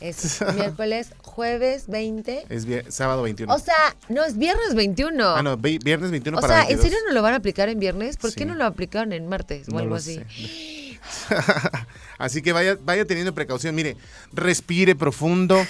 [0.00, 2.46] Es miércoles, jueves 20.
[2.48, 3.52] Es sábado 21.
[3.52, 3.74] O sea,
[4.08, 5.24] no, es viernes 21.
[5.36, 6.84] ah, no, vi- viernes 21 o para sea, 22.
[6.84, 8.16] ¿en serio no lo van a aplicar en viernes?
[8.16, 8.36] ¿Por Sí.
[8.36, 10.20] qué no lo aplicaron en martes o No algo lo así?
[12.18, 13.74] Así que vaya, vaya teniendo precaución.
[13.74, 13.96] Mire,
[14.32, 15.64] respire profundo.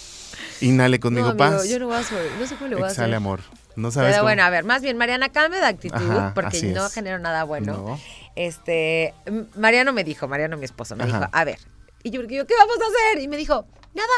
[0.60, 1.68] Inhale conmigo no, amigo, paz.
[1.68, 2.98] yo no voy a hacer, no sé cómo le voy a hacer.
[3.00, 3.40] Exhale amor.
[3.76, 6.62] No sabes Pero cómo- bueno, a ver, más bien, Mariana, cambia de actitud Ajá, porque
[6.62, 6.92] no es.
[6.94, 7.72] genero nada bueno.
[7.72, 8.00] No.
[8.36, 9.14] Este,
[9.56, 11.18] Mariano me dijo, Mariano, mi esposo, me Ajá.
[11.20, 11.58] dijo, a ver,
[12.02, 13.22] y yo, yo, ¿qué vamos a hacer?
[13.22, 14.08] Y me dijo, nada.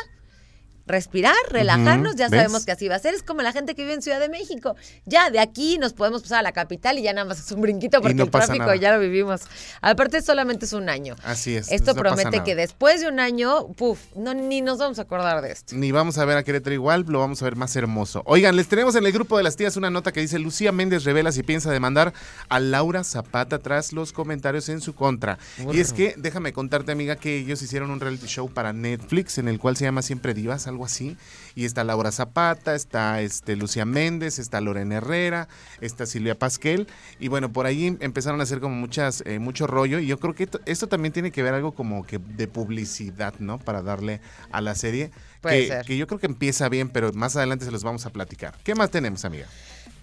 [0.86, 2.40] Respirar, relajarnos, ya ¿ves?
[2.40, 3.14] sabemos que así va a ser.
[3.14, 4.76] Es como la gente que vive en Ciudad de México.
[5.06, 7.60] Ya de aquí nos podemos pasar a la capital y ya nada más es un
[7.60, 8.76] brinquito porque no el tráfico nada.
[8.76, 9.42] ya lo vivimos.
[9.80, 11.16] Aparte, solamente es un año.
[11.24, 11.70] Así es.
[11.70, 15.42] Esto no promete que después de un año, puf, no, ni nos vamos a acordar
[15.42, 15.74] de esto.
[15.76, 18.22] Ni vamos a ver a Querétaro igual, lo vamos a ver más hermoso.
[18.26, 21.04] Oigan, les tenemos en el grupo de las tías una nota que dice Lucía Méndez
[21.04, 22.12] revela si piensa demandar
[22.48, 25.38] a Laura Zapata tras los comentarios en su contra.
[25.72, 29.48] Y es que, déjame contarte, amiga, que ellos hicieron un reality show para Netflix en
[29.48, 31.16] el cual se llama Siempre Divas, algo así.
[31.54, 35.48] Y está Laura Zapata, está este, Lucía Méndez, está Lorena Herrera,
[35.80, 36.86] está Silvia Pasquel.
[37.18, 39.98] Y bueno, por ahí empezaron a hacer como muchas, eh, mucho rollo.
[39.98, 43.34] Y yo creo que esto, esto también tiene que ver algo como que de publicidad,
[43.38, 43.58] ¿no?
[43.58, 44.20] Para darle
[44.52, 45.10] a la serie.
[45.40, 45.86] Puede que, ser.
[45.86, 48.54] que yo creo que empieza bien, pero más adelante se los vamos a platicar.
[48.64, 49.46] ¿Qué más tenemos, amiga?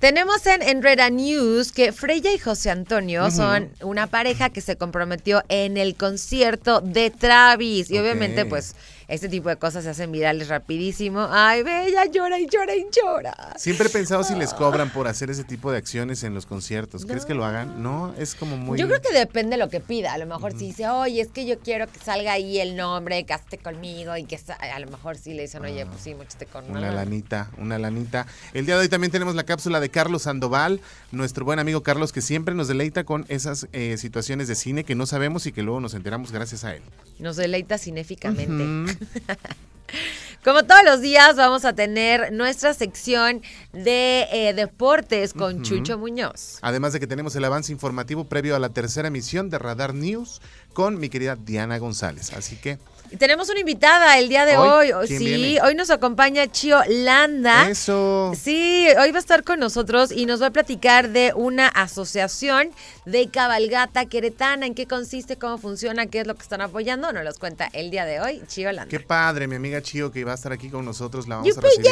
[0.02, 5.44] Tenemos en Enreda News que Freya y José Antonio son una pareja que se comprometió
[5.48, 7.92] en el concierto de Travis.
[7.92, 8.76] Y obviamente, pues,
[9.12, 11.28] este tipo de cosas se hacen virales rapidísimo.
[11.30, 13.54] Ay, Bella, llora y llora y llora.
[13.58, 17.06] Siempre he pensado si les cobran por hacer ese tipo de acciones en los conciertos.
[17.06, 17.84] ¿Crees que lo hagan?
[17.84, 18.80] No, es como muy...
[18.80, 20.14] Yo creo que depende de lo que pida.
[20.14, 23.26] A lo mejor si dice, oye, es que yo quiero que salga ahí el nombre,
[23.26, 24.54] que esté conmigo y que sa-".
[24.54, 26.94] a lo mejor sí le dicen, oye, pues sí, muéchate con Una lana".
[26.94, 28.28] lanita, una lanita.
[28.54, 30.80] El día de hoy también tenemos la cápsula de Carlos Sandoval,
[31.12, 34.96] nuestro buen amigo Carlos, que siempre nos deleita con esas eh, situaciones de cine que
[34.96, 36.82] no sabemos y que luego nos enteramos gracias a él.
[37.22, 38.98] Nos deleita cinéficamente.
[40.44, 43.44] Como todos los días vamos a tener nuestra sección
[43.74, 46.58] de eh, deportes con Chucho Muñoz.
[46.64, 50.42] Además de que tenemos el avance informativo previo a la tercera emisión de Radar News
[50.74, 52.34] con mi querida Diana González.
[52.34, 52.80] Así que
[53.18, 55.08] tenemos una invitada el día de Hoy, hoy.
[55.08, 55.62] ¿quién Sí, viene?
[55.62, 57.70] hoy nos acompaña Chio Landa.
[57.70, 58.34] eso.
[58.40, 62.70] Sí, hoy va a estar con nosotros y nos va a platicar de una asociación
[63.06, 67.12] de cabalgata queretana, en qué consiste, cómo funciona, qué es lo que están apoyando.
[67.14, 68.90] Nos los cuenta el día de hoy Chio Landa.
[68.90, 71.28] Qué padre, mi amiga Chio, que va a estar aquí con nosotros.
[71.28, 71.92] La vamos a ¡Yupi, recibir.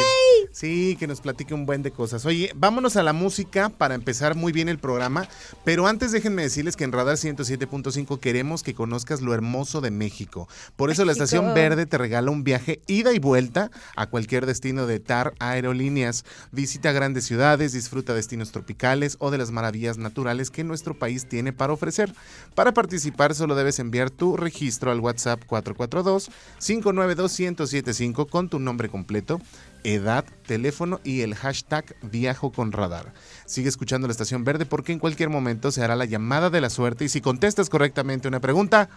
[0.52, 2.26] Sí, que nos platique un buen de cosas.
[2.26, 5.28] Oye, vámonos a la música para empezar muy bien el programa.
[5.64, 10.48] Pero antes déjenme decirles que en Radar 107.5 queremos que conozcas lo hermoso de México.
[10.76, 11.24] Por eso la.
[11.24, 16.26] Estación Verde te regala un viaje ida y vuelta a cualquier destino de TAR Aerolíneas.
[16.52, 21.54] Visita grandes ciudades, disfruta destinos tropicales o de las maravillas naturales que nuestro país tiene
[21.54, 22.14] para ofrecer.
[22.56, 29.40] Para participar solo debes enviar tu registro al WhatsApp 442-592-1075 con tu nombre completo,
[29.84, 33.14] edad, teléfono y el hashtag Viajo con Radar.
[33.46, 36.70] Sigue escuchando la Estación Verde porque en cualquier momento se hará la llamada de la
[36.70, 38.90] suerte y si contestas correctamente una pregunta,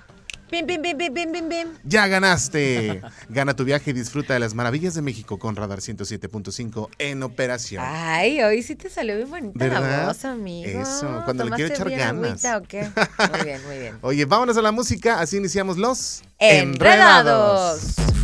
[0.52, 1.68] Pim, pim, pim, pim, pim, pim.
[1.82, 3.00] Ya ganaste.
[3.30, 7.82] Gana tu viaje y disfruta de las maravillas de México con Radar 107.5 en operación.
[7.86, 10.82] Ay, hoy sí te salió bien bonita la voz, amigo.
[10.82, 12.44] Eso, cuando le quiero ¿Tomaste echar bien ganas.
[12.44, 12.90] agüita o qué?
[13.32, 13.98] Muy bien, muy bien.
[14.02, 17.98] Oye, vámonos a la música, así iniciamos los Enredados.
[17.98, 18.21] Eh,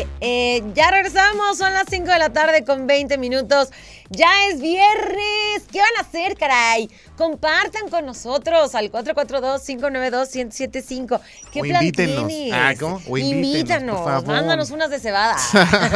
[0.00, 3.70] eh, eh, ya regresamos, son las 5 de la tarde con 20 minutos.
[4.10, 5.62] Ya es viernes.
[5.72, 6.88] ¿Qué van a hacer, caray?
[7.16, 11.20] Compartan con nosotros al 442-592-1075.
[11.52, 12.26] ¿Qué O plan invítenos.
[12.28, 12.52] tienes?
[12.54, 13.00] Ah, ¿cómo?
[13.08, 14.26] O invítenos, Invítanos, por favor.
[14.28, 15.36] mándanos unas de cebada.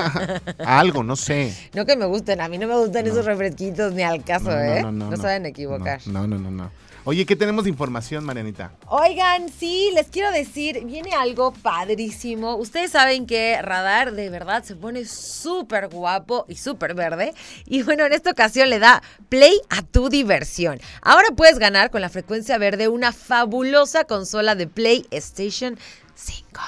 [0.67, 1.55] Algo, no sé.
[1.75, 4.83] no que me gusten, a mí no me gustan esos refresquitos ni al caso, ¿eh?
[4.83, 6.01] No, saben equivocar.
[6.07, 6.71] No, no, no, no.
[7.05, 8.73] Oye, ¿qué tenemos de información, Marianita?
[8.87, 12.57] Oigan, sí, les quiero decir, viene algo padrísimo.
[12.57, 17.33] Ustedes saben que Radar de verdad se pone súper guapo y súper verde.
[17.65, 20.79] Y bueno, en esta ocasión le da play a tu diversión.
[21.01, 25.79] Ahora puedes ganar con la frecuencia verde una fabulosa consola de PlayStation
[26.15, 26.61] 5.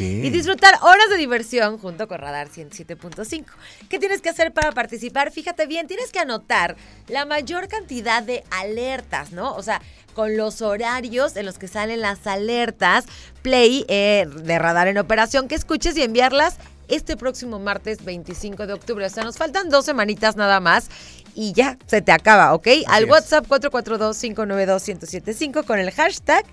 [0.00, 3.44] Y disfrutar horas de diversión junto con Radar 107.5.
[3.88, 5.30] ¿Qué tienes que hacer para participar?
[5.30, 6.76] Fíjate bien, tienes que anotar
[7.08, 9.54] la mayor cantidad de alertas, ¿no?
[9.54, 9.80] O sea,
[10.14, 13.04] con los horarios en los que salen las alertas
[13.42, 16.56] Play eh, de Radar en operación, que escuches y enviarlas
[16.88, 19.06] este próximo martes 25 de octubre.
[19.06, 20.90] O sea, nos faltan dos semanitas nada más.
[21.34, 22.68] Y ya, se te acaba, ¿ok?
[22.86, 23.06] Al.
[23.06, 26.44] WhatsApp 442-592-1075 con el hashtag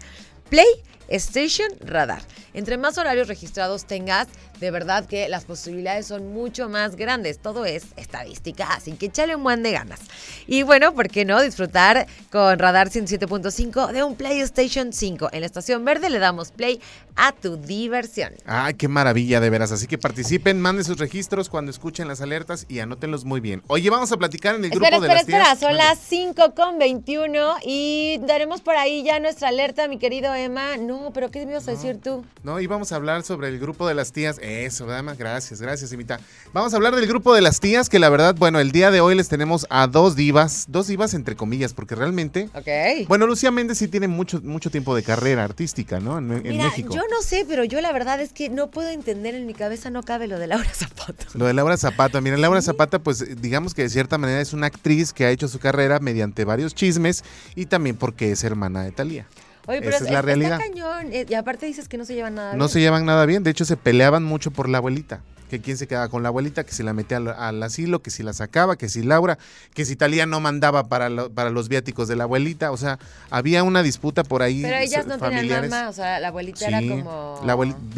[1.09, 2.21] PlayStation Radar.
[2.53, 4.27] Entre más horarios registrados tengas,
[4.59, 7.39] de verdad que las posibilidades son mucho más grandes.
[7.39, 9.99] Todo es estadística, así que échale un buen de ganas.
[10.47, 15.29] Y bueno, ¿por qué no disfrutar con Radar 107.5 de un PlayStation 5?
[15.31, 16.81] En la estación verde le damos play
[17.15, 18.33] a tu diversión.
[18.45, 19.71] Ay, qué maravilla, de veras.
[19.71, 23.63] Así que participen, manden sus registros cuando escuchen las alertas y anótenlos muy bien.
[23.67, 25.59] Oye, vamos a platicar en el Espera, grupo de espera, las espera, tías.
[25.59, 30.77] son las 5 con 21 y daremos por ahí ya nuestra alerta, mi querido Emma.
[30.77, 32.23] No, pero ¿qué me ibas a decir tú?
[32.43, 34.37] No, íbamos a hablar sobre el grupo de las tías.
[34.41, 36.19] Eso, dama, gracias, gracias, Imita.
[36.53, 39.01] Vamos a hablar del grupo de las tías, que la verdad, bueno, el día de
[39.01, 43.07] hoy les tenemos a dos divas, dos divas entre comillas, porque realmente, Ok.
[43.07, 46.17] bueno, Lucía Méndez sí tiene mucho, mucho tiempo de carrera artística, ¿no?
[46.17, 46.93] En, en Mira, México.
[46.93, 49.89] yo no sé, pero yo la verdad es que no puedo entender, en mi cabeza
[49.89, 51.25] no cabe lo de Laura Zapata.
[51.33, 52.21] Lo de Laura Zapata.
[52.21, 55.47] Mira, Laura Zapata, pues digamos que de cierta manera es una actriz que ha hecho
[55.47, 57.23] su carrera mediante varios chismes
[57.55, 59.27] y también porque es hermana de Talía.
[59.69, 60.59] Oye, pero Esa es la está realidad.
[60.59, 61.13] cañón.
[61.13, 62.69] eh, Y aparte dices que no se llevan nada No bien.
[62.69, 65.21] se llevan nada bien, de hecho se peleaban mucho por la abuelita.
[65.49, 68.11] Que quién se quedaba con la abuelita, que si la metía al, al asilo, que
[68.11, 69.37] si la sacaba, que si Laura,
[69.73, 72.71] que si Talía no mandaba para, lo- para los viáticos de la abuelita.
[72.71, 72.99] O sea,
[73.31, 74.61] había una disputa por ahí.
[74.61, 75.69] Pero ellas no tenían familiares.
[75.71, 77.41] mamá, o sea, la abuelita era como...
[77.45, 77.57] la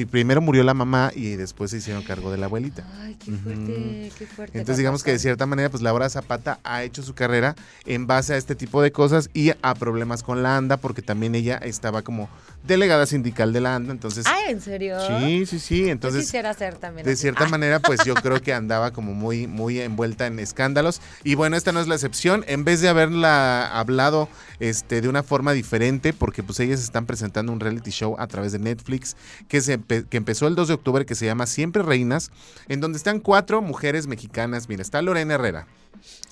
[0.10, 2.84] primero murió la mamá y después se hicieron cargo de la abuelita.
[3.02, 4.58] Ay, qué fuerte, qué fuerte.
[4.58, 7.56] Entonces digamos que de cierta manera pues Laura Zapata ha hecho su carrera
[7.86, 11.36] en base a este tipo de cosas y a problemas con la ANDA porque también
[11.36, 12.30] ella estaba como
[12.64, 14.98] delegada sindical de la ANDA, entonces Ah, ¿en serio?
[15.08, 17.22] sí, sí, sí, Yo entonces quisiera ser también de así.
[17.22, 21.36] cierta Ah, manera pues yo creo que andaba como muy muy envuelta en escándalos y
[21.36, 24.30] bueno, esta no es la excepción, en vez de haberla hablado
[24.60, 28.52] este de una forma diferente porque pues ellas están presentando un reality show a través
[28.52, 29.16] de Netflix
[29.48, 32.32] que se empe- que empezó el 2 de octubre que se llama Siempre Reinas,
[32.68, 35.68] en donde están cuatro mujeres mexicanas, mira, está Lorena Herrera,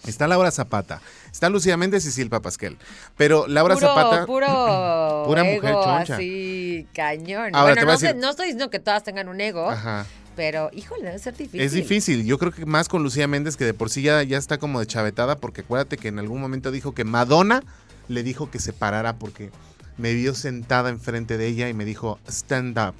[0.08, 1.02] Está Laura Zapata,
[1.32, 2.78] está Lucía Méndez y Silpa Pasquel.
[3.18, 4.26] Pero Laura puro, Zapata.
[4.26, 4.48] Puro
[5.28, 6.16] Pura ego, mujer choncha.
[6.16, 7.52] así, cañón.
[7.54, 10.06] Ahora, bueno, no, sé- no estoy diciendo que todas tengan un ego, Ajá.
[10.40, 11.60] Pero, híjole, debe ser difícil.
[11.60, 12.26] Es difícil.
[12.26, 14.80] Yo creo que más con Lucía Méndez, que de por sí ya, ya está como
[14.80, 17.62] de chavetada, porque acuérdate que en algún momento dijo que Madonna
[18.08, 19.52] le dijo que se parara porque
[19.98, 22.96] me vio sentada enfrente de ella y me dijo, stand up.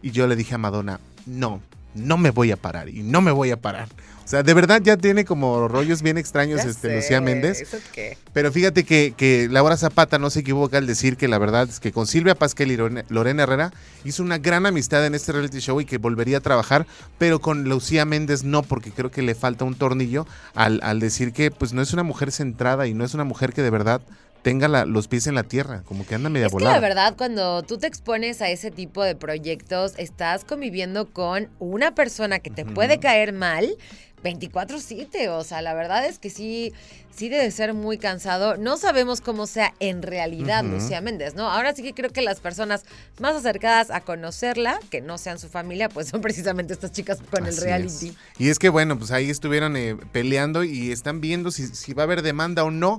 [0.00, 1.60] Y yo le dije a Madonna, no,
[1.96, 3.88] no me voy a parar y no me voy a parar.
[4.26, 7.60] O sea, de verdad ya tiene como rollos bien extraños Ya este, sé, Lucía Méndez.
[7.60, 8.18] ¿eso qué?
[8.32, 11.78] Pero fíjate que, que Laura Zapata no se equivoca al decir que la verdad es
[11.78, 13.72] que con Silvia Pasquel y Lorena- Lorena Herrera
[14.04, 17.68] hizo una gran amistad en este reality show y que volvería a trabajar, pero con
[17.68, 21.72] Lucía Méndez no, porque creo que le falta un tornillo al, al decir que pues
[21.72, 24.00] no es una mujer centrada y no es una mujer que de verdad
[24.46, 27.14] tenga la- los pies en la tierra, como que anda media Es que la verdad,
[27.18, 32.50] cuando tú te expones a ese tipo de proyectos, estás conviviendo con una persona que
[32.50, 33.76] te puede caer mal
[34.22, 35.28] 24/7.
[35.30, 36.72] O sea, la verdad es que sí,
[37.14, 38.56] sí debe ser muy cansado.
[38.56, 40.62] No sabemos cómo sea en realidad.
[40.64, 41.50] Lucía Méndez, ¿no?
[41.50, 42.84] Ahora sí que creo que las personas
[43.18, 47.46] más acercadas a conocerla, que no sean su familia, pues son precisamente estas chicas con
[47.46, 48.08] el reality.
[48.10, 48.14] es.
[48.38, 52.02] Y es que bueno, pues ahí estuvieron eh, peleando y están viendo si, si va
[52.02, 52.98] a haber demanda o no.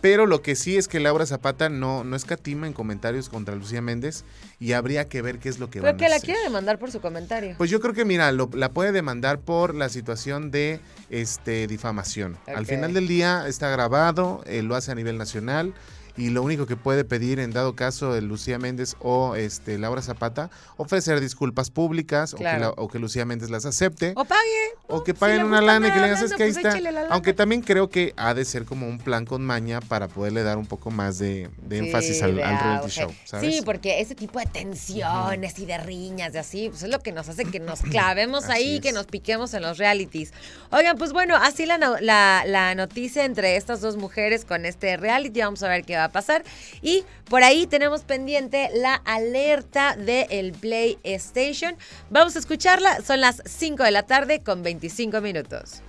[0.00, 3.82] Pero lo que sí es que Laura Zapata no, no escatima en comentarios contra Lucía
[3.82, 4.24] Méndez
[4.60, 5.98] y habría que ver qué es lo que va a hacer.
[5.98, 7.54] Pero que la quiere demandar por su comentario.
[7.58, 12.36] Pues yo creo que, mira, la puede demandar por la situación de este difamación.
[12.46, 15.74] Al final del día está grabado, eh, lo hace a nivel nacional
[16.18, 20.02] y lo único que puede pedir en dado caso de Lucía Méndez o este Laura
[20.02, 22.34] Zapata, ofrecer disculpas públicas
[22.76, 24.12] o, que Lucía Méndez las acepte.
[24.16, 24.42] O pague.
[24.88, 27.06] O que paguen una lana y que le digas, que ahí pues está.
[27.10, 30.58] Aunque también creo que ha de ser como un plan con maña para poderle dar
[30.58, 35.66] un poco más de, énfasis al, reality show, Sí, porque ese tipo de tensiones y
[35.66, 38.92] de riñas y así, pues es lo que nos hace que nos clavemos ahí, que
[38.92, 40.32] nos piquemos en los realities.
[40.72, 45.40] Oigan, pues bueno, así la, la, la noticia entre estas dos mujeres con este reality.
[45.40, 46.44] Vamos a ver qué va pasar.
[46.82, 51.76] Y por ahí tenemos pendiente la alerta del PlayStation.
[52.10, 53.00] Vamos a escucharla.
[53.02, 55.82] Son las 5 de la tarde con 25 minutos.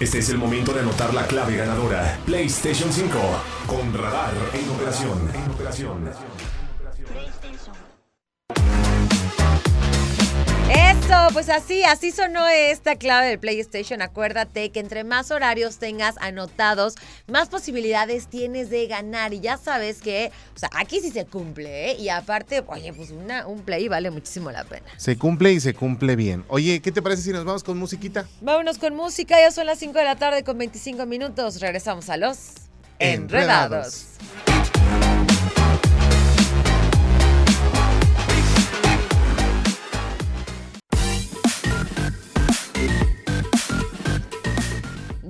[0.00, 2.18] Este es el momento de anotar la clave ganadora.
[2.26, 3.18] PlayStation 5
[3.66, 5.30] con radar en operación.
[5.54, 6.10] Operación.
[10.74, 14.02] Eso, pues así, así sonó esta clave del PlayStation.
[14.02, 16.94] Acuérdate que entre más horarios tengas anotados,
[17.26, 19.32] más posibilidades tienes de ganar.
[19.32, 21.96] Y ya sabes que, o sea, aquí sí se cumple, ¿eh?
[21.98, 24.86] Y aparte, oye, pues una, un play vale muchísimo la pena.
[24.96, 26.44] Se cumple y se cumple bien.
[26.48, 28.26] Oye, ¿qué te parece si nos vamos con musiquita?
[28.40, 31.60] Vámonos con música, ya son las 5 de la tarde con 25 minutos.
[31.60, 32.64] Regresamos a los
[32.98, 34.06] Enredados.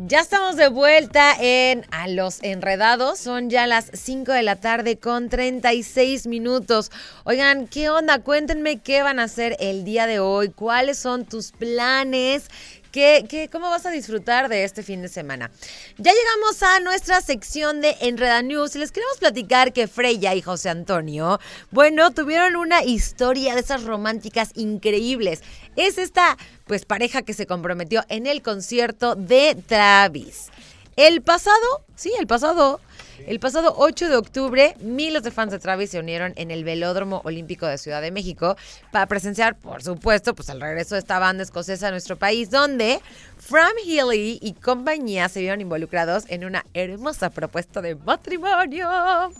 [0.06, 3.18] Ya estamos de vuelta en A los Enredados.
[3.18, 6.90] Son ya las 5 de la tarde con 36 minutos.
[7.24, 8.18] Oigan, ¿qué onda?
[8.18, 10.50] Cuéntenme qué van a hacer el día de hoy.
[10.50, 12.50] ¿Cuáles son tus planes?
[12.94, 15.50] ¿Qué, cómo vas a disfrutar de este fin de semana?
[15.98, 20.42] Ya llegamos a nuestra sección de Enreda News y les queremos platicar que Freya y
[20.42, 21.40] José Antonio,
[21.72, 25.42] bueno, tuvieron una historia de esas románticas increíbles.
[25.74, 30.50] Es esta, pues, pareja que se comprometió en el concierto de Travis.
[30.94, 32.80] El pasado, sí, el pasado
[33.26, 37.20] el pasado 8 de octubre, miles de fans de Travis se unieron en el Velódromo
[37.24, 38.56] Olímpico de Ciudad de México
[38.90, 43.00] para presenciar, por supuesto, pues el regreso de esta banda escocesa a nuestro país, donde
[43.38, 48.88] Fram Healy y compañía se vieron involucrados en una hermosa propuesta de matrimonio.
[48.88, 49.30] Ah,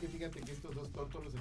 [0.00, 0.52] que fíjate que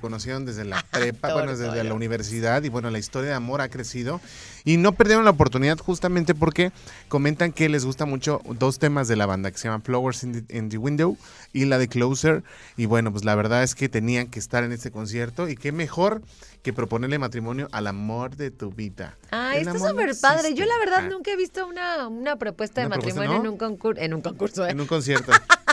[0.01, 3.69] conocieron desde la prepa, bueno, desde la universidad y bueno, la historia de amor ha
[3.69, 4.21] crecido
[4.63, 6.71] y no perdieron la oportunidad justamente porque
[7.07, 10.69] comentan que les gusta mucho dos temas de la banda que se llaman Flowers in
[10.69, 11.17] the, Window
[11.53, 12.43] y la de Closer
[12.77, 15.71] y bueno, pues la verdad es que tenían que estar en este concierto y qué
[15.71, 16.21] mejor
[16.61, 19.17] que proponerle matrimonio al amor de tu vida.
[19.31, 20.55] Ah, está súper padre.
[20.55, 24.13] Yo la verdad nunca he visto una, una propuesta de matrimonio en un concurso, en
[24.13, 24.71] un concurso, ¿eh?
[24.71, 25.31] en un concierto.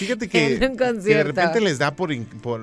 [0.00, 2.10] Fíjate que, de repente les da por,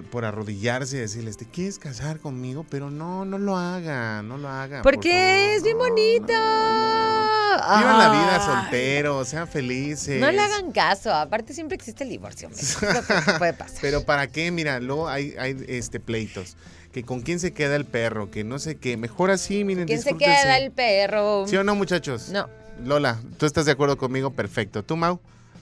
[0.05, 2.65] por, arrodillarse y decirles, ¿te quieres casar conmigo?
[2.67, 4.81] Pero no, no lo haga, no lo haga.
[4.81, 6.33] Porque es bien bonito.
[6.33, 10.19] Vivan la vida soltero, sean felices.
[10.19, 12.49] No le hagan caso, aparte siempre existe el divorcio.
[13.37, 13.77] puede pasar.
[13.81, 14.49] Pero ¿para qué?
[14.49, 16.57] Mira, luego hay, hay este, pleitos
[16.91, 18.97] que con quién se queda el perro, que no sé qué.
[18.97, 19.85] Mejor así, miren.
[19.85, 21.45] ¿Quién se queda el perro?
[21.45, 22.29] ¿Sí o no, muchachos?
[22.29, 22.49] No.
[22.83, 24.31] Lola, ¿tú estás de acuerdo conmigo?
[24.31, 24.83] Perfecto.
[24.83, 25.19] ¿Tú, Mau?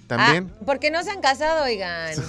[0.08, 0.54] ¿También?
[0.54, 2.16] Ah, porque no se han casado, oigan.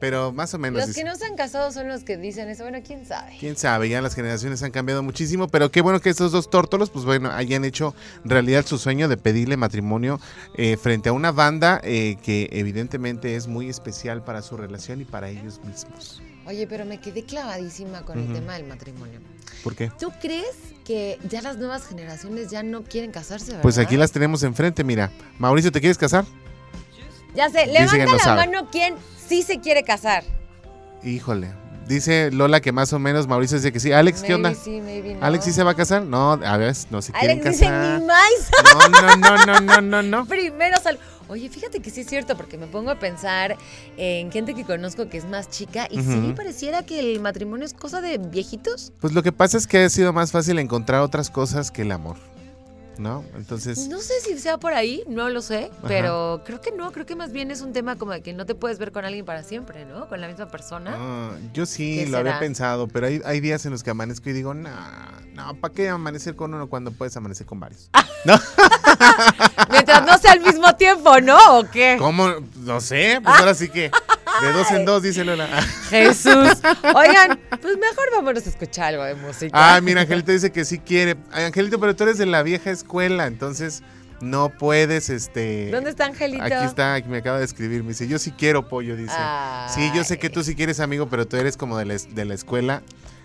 [0.00, 0.86] Pero más o menos.
[0.86, 2.64] Los que no se han casado son los que dicen eso.
[2.64, 3.36] Bueno, quién sabe.
[3.38, 5.48] Quién sabe, ya las generaciones han cambiado muchísimo.
[5.48, 9.16] Pero qué bueno que estos dos tórtolos, pues bueno, hayan hecho realidad su sueño de
[9.16, 10.20] pedirle matrimonio
[10.56, 15.04] eh, frente a una banda eh, que evidentemente es muy especial para su relación y
[15.04, 16.22] para ellos mismos.
[16.46, 19.20] Oye, pero me quedé clavadísima con el tema del matrimonio.
[19.62, 19.90] ¿Por qué?
[19.98, 23.46] ¿Tú crees que ya las nuevas generaciones ya no quieren casarse?
[23.46, 23.62] ¿verdad?
[23.62, 25.10] Pues aquí las tenemos enfrente, mira.
[25.38, 26.26] Mauricio, ¿te quieres casar?
[27.34, 28.94] Ya sé, levanta la mano quien
[29.28, 30.24] sí se quiere casar.
[31.02, 31.64] Híjole.
[31.86, 33.92] Dice Lola que más o menos Mauricio dice que sí.
[33.92, 34.54] Alex, ¿qué onda?
[34.54, 35.24] Sí, maybe no.
[35.24, 36.02] ¿Alex sí se va a casar?
[36.02, 37.82] No, a ver, no se quieren Alex casar.
[37.82, 38.50] dice ni más.
[38.72, 40.26] No, no, no, no, no, no, no.
[40.26, 40.98] Primero sal.
[41.28, 43.56] Oye, fíjate que sí es cierto, porque me pongo a pensar
[43.96, 47.72] en gente que conozco que es más chica y sí pareciera que el matrimonio es
[47.72, 48.92] cosa de viejitos.
[49.00, 51.92] Pues lo que pasa es que ha sido más fácil encontrar otras cosas que el
[51.92, 52.16] amor.
[52.98, 53.24] ¿No?
[53.34, 53.88] Entonces...
[53.88, 57.16] No sé si sea por ahí, no lo sé, pero creo que no, creo que
[57.16, 59.42] más bien es un tema como de que no te puedes ver con alguien para
[59.42, 60.08] siempre, ¿no?
[60.08, 60.94] Con la misma persona.
[60.96, 64.32] Ah, yo sí lo había pensado, pero hay, hay días en los que amanezco y
[64.32, 64.70] digo, no,
[65.34, 67.90] no, ¿para qué amanecer con uno cuando puedes amanecer con varios?
[68.24, 68.34] ¿No?
[69.70, 71.58] Mientras no sea al mismo tiempo, ¿no?
[71.58, 71.96] ¿O qué?
[71.98, 72.28] ¿Cómo?
[72.64, 73.90] No sé, pues ahora sí que...
[74.42, 75.46] De dos en dos, dice Lola.
[75.90, 76.60] Jesús.
[76.94, 79.50] Oigan, pues mejor vámonos a escuchar algo de música.
[79.54, 81.16] Ah, mira, Angelito dice que sí quiere.
[81.30, 83.84] Angelito, pero tú eres de la vieja escuela, entonces
[84.20, 85.70] no puedes, este...
[85.70, 86.42] ¿Dónde está Angelito?
[86.42, 89.14] Aquí está, me acaba de escribir, me dice, yo sí quiero pollo, dice.
[89.68, 92.24] Sí, yo sé que tú sí quieres amigo, pero tú eres como de la, de
[92.24, 92.82] la escuela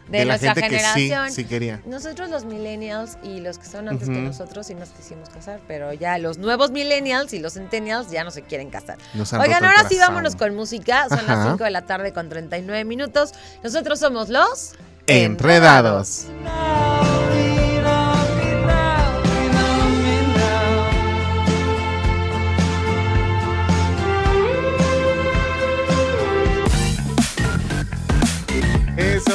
[0.10, 1.26] de, la nuestra gente generación.
[1.26, 1.82] Que sí, sí quería.
[1.86, 5.94] Nosotros los millennials y los que son antes que nosotros sí nos quisimos casar, pero
[5.94, 8.98] ya los nuevos millennials y los centennials ya no se quieren casar.
[9.16, 11.08] Oigan, ahora sí vámonos con música.
[11.10, 13.34] Son las 5 de la tarde con 39 minutos.
[13.64, 14.74] Nosotros somos los
[15.08, 16.28] Enredados.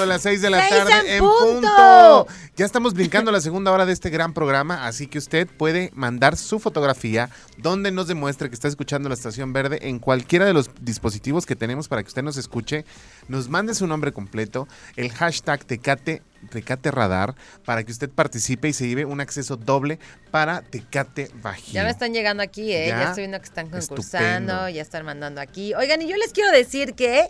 [0.05, 2.27] Eso, las 6 de la tarde en punto.
[2.57, 6.37] Ya estamos brincando la segunda hora de este gran programa, así que usted puede mandar
[6.37, 10.71] su fotografía donde nos demuestre que está escuchando la estación verde en cualquiera de los
[10.81, 12.85] dispositivos que tenemos para que usted nos escuche.
[13.29, 17.35] Nos mande su nombre completo, el hashtag Tecate Tecate Radar
[17.65, 19.99] para que usted participe y se lleve un acceso doble
[20.31, 21.75] para Tecate Bajío.
[21.75, 22.89] Ya me están llegando aquí, ¿eh?
[22.89, 25.75] Ya, estoy viendo que están concursando, ya están mandando aquí.
[25.75, 27.29] Oigan, y yo les quiero decir que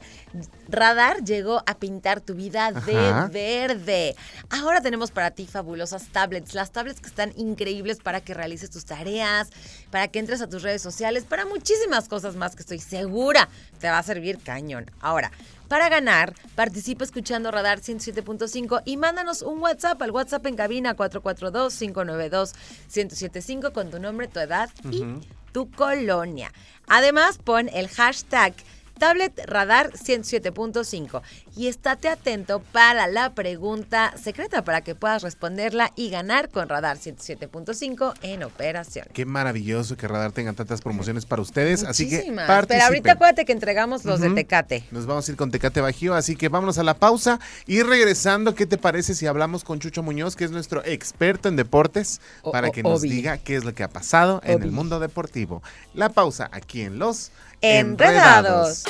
[0.68, 4.16] Radar llegó a pintar tu vida de verde.
[4.50, 8.84] Ahora tenemos para ti fabulosas tablets, las tablets que están increíbles para que realices tus
[8.84, 9.50] tareas,
[9.94, 13.48] para que entres a tus redes sociales, para muchísimas cosas más que estoy segura
[13.78, 14.90] te va a servir cañón.
[14.98, 15.30] Ahora,
[15.68, 23.70] para ganar, participa escuchando Radar 107.5 y mándanos un WhatsApp al WhatsApp en cabina 442-592-1075
[23.70, 25.04] con tu nombre, tu edad y
[25.52, 26.52] tu colonia.
[26.88, 28.52] Además, pon el hashtag
[28.98, 31.22] Tablet Radar 107.5.
[31.56, 36.98] Y estate atento para la pregunta secreta para que puedas responderla y ganar con Radar
[36.98, 39.06] 107.5 en operación.
[39.12, 41.84] Qué maravilloso que Radar tenga tantas promociones para ustedes.
[41.84, 42.24] Así que
[42.68, 44.84] Pero ahorita acuérdate que entregamos los de Tecate.
[44.90, 48.56] Nos vamos a ir con Tecate Bajío, así que vámonos a la pausa y regresando,
[48.56, 52.20] ¿qué te parece si hablamos con Chucho Muñoz, que es nuestro experto en deportes,
[52.50, 55.62] para que nos diga qué es lo que ha pasado en el mundo deportivo?
[55.94, 57.30] La pausa aquí en Los
[57.60, 58.84] Enredados.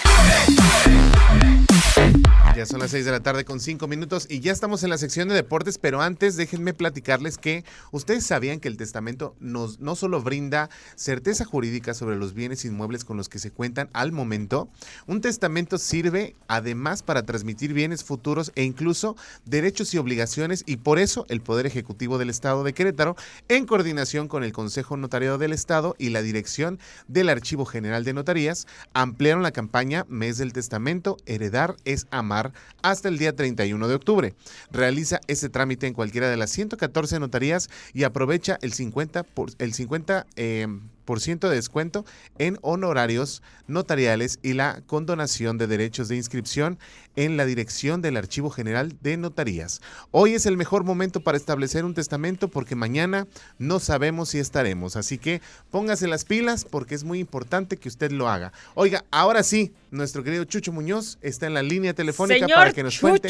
[2.55, 4.99] Ya son las 6 de la tarde con 5 minutos y ya estamos en la
[4.99, 9.97] sección de deportes, pero antes déjenme platicarles que ustedes sabían que el testamento nos, no
[9.97, 14.69] solo brinda certeza jurídica sobre los bienes inmuebles con los que se cuentan al momento,
[15.09, 21.01] un testamento sirve además para transmitir bienes futuros e incluso derechos y obligaciones y por
[21.01, 23.17] eso el Poder Ejecutivo del Estado de Querétaro,
[23.49, 28.13] en coordinación con el Consejo Notariado del Estado y la Dirección del Archivo General de
[28.13, 33.95] Notarías, ampliaron la campaña Mes del Testamento, Heredar es Amar hasta el día 31 de
[33.95, 34.35] octubre.
[34.71, 39.75] Realiza ese trámite en cualquiera de las 114 notarías y aprovecha el 50, por, el
[39.75, 42.05] 50 por ciento de descuento
[42.39, 46.79] en honorarios notariales y la condonación de derechos de inscripción
[47.17, 49.81] en la dirección del Archivo General de Notarías.
[50.11, 53.27] Hoy es el mejor momento para establecer un testamento porque mañana
[53.59, 55.41] no sabemos si estaremos, así que
[55.71, 58.53] póngase las pilas porque es muy importante que usted lo haga.
[58.75, 62.99] Oiga, ahora sí, nuestro querido Chucho Muñoz está en la línea telefónica para que nos
[62.99, 63.29] cuente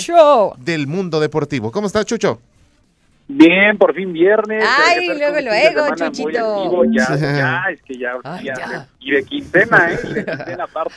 [0.58, 1.70] del mundo deportivo.
[1.70, 2.40] ¿Cómo estás, Chucho?
[3.26, 4.64] Bien, por fin viernes.
[4.66, 6.84] Ay, luego, luego, Chuchito.
[6.90, 9.98] Ya, ya, es que ya, ya, y de quincena, ¿eh?
[10.04, 10.94] Y de quincena aparte.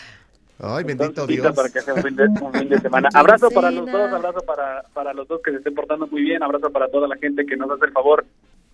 [0.60, 1.56] Ay, bendito Dios.
[1.56, 3.10] Para que sea un fin de, un fin de semana.
[3.14, 6.42] Abrazo para los dos, abrazo para, para los dos que se estén portando muy bien,
[6.44, 8.26] abrazo para toda la gente que nos hace el favor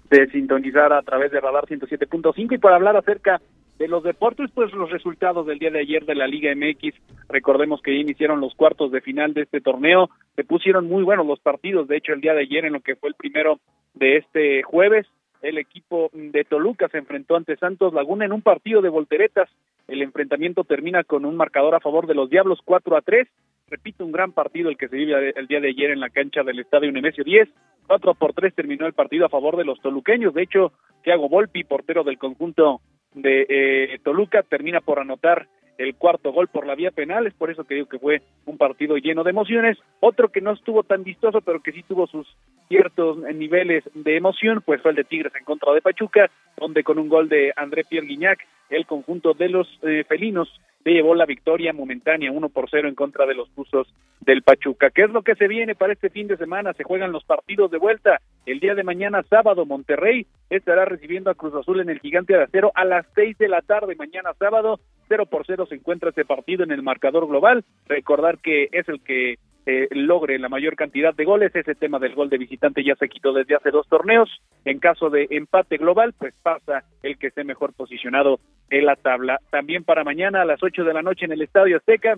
[0.09, 3.41] de sintonizar a través de Radar 107.5 y para hablar acerca
[3.79, 6.93] de los deportes, pues los resultados del día de ayer de la Liga MX,
[7.27, 11.39] recordemos que iniciaron los cuartos de final de este torneo, se pusieron muy buenos los
[11.39, 13.59] partidos, de hecho el día de ayer en lo que fue el primero
[13.95, 15.07] de este jueves,
[15.43, 19.49] el equipo de Toluca se enfrentó ante Santos Laguna en un partido de volteretas.
[19.89, 23.27] El enfrentamiento termina con un marcador a favor de los Diablos 4 a 3.
[23.73, 26.43] Repito, un gran partido el que se vive el día de ayer en la cancha
[26.43, 27.49] del Estadio Nemesio 10.
[27.87, 30.35] 4 por 3 terminó el partido a favor de los toluqueños.
[30.35, 32.81] De hecho, Thiago Volpi, portero del conjunto
[33.15, 35.47] de eh, Toluca, termina por anotar
[35.79, 38.59] el cuarto gol por la vía penal, es por eso que digo que fue un
[38.59, 39.79] partido lleno de emociones.
[40.01, 42.27] Otro que no estuvo tan vistoso, pero que sí tuvo sus
[42.67, 46.99] ciertos niveles de emoción, pues fue el de Tigres en contra de Pachuca, donde con
[46.99, 48.37] un gol de André Pierre Guignac,
[48.69, 50.47] el conjunto de los eh, felinos
[50.85, 54.89] le llevó la victoria momentánea 1 por 0 en contra de los Tuzos del Pachuca.
[54.89, 56.73] ¿Qué es lo que se viene para este fin de semana?
[56.73, 58.21] Se juegan los partidos de vuelta.
[58.45, 62.43] El día de mañana, sábado, Monterrey estará recibiendo a Cruz Azul en el Gigante de
[62.43, 63.95] Acero a las 6 de la tarde.
[63.95, 67.63] Mañana, sábado, 0 por 0 se encuentra este partido en el marcador global.
[67.87, 71.55] Recordar que es el que eh, logre la mayor cantidad de goles.
[71.55, 74.29] Ese tema del gol de visitante ya se quitó desde hace dos torneos.
[74.65, 79.39] En caso de empate global, pues pasa el que esté mejor posicionado en la tabla.
[79.51, 82.17] También para mañana a las 8 de la noche en el Estadio Azteca,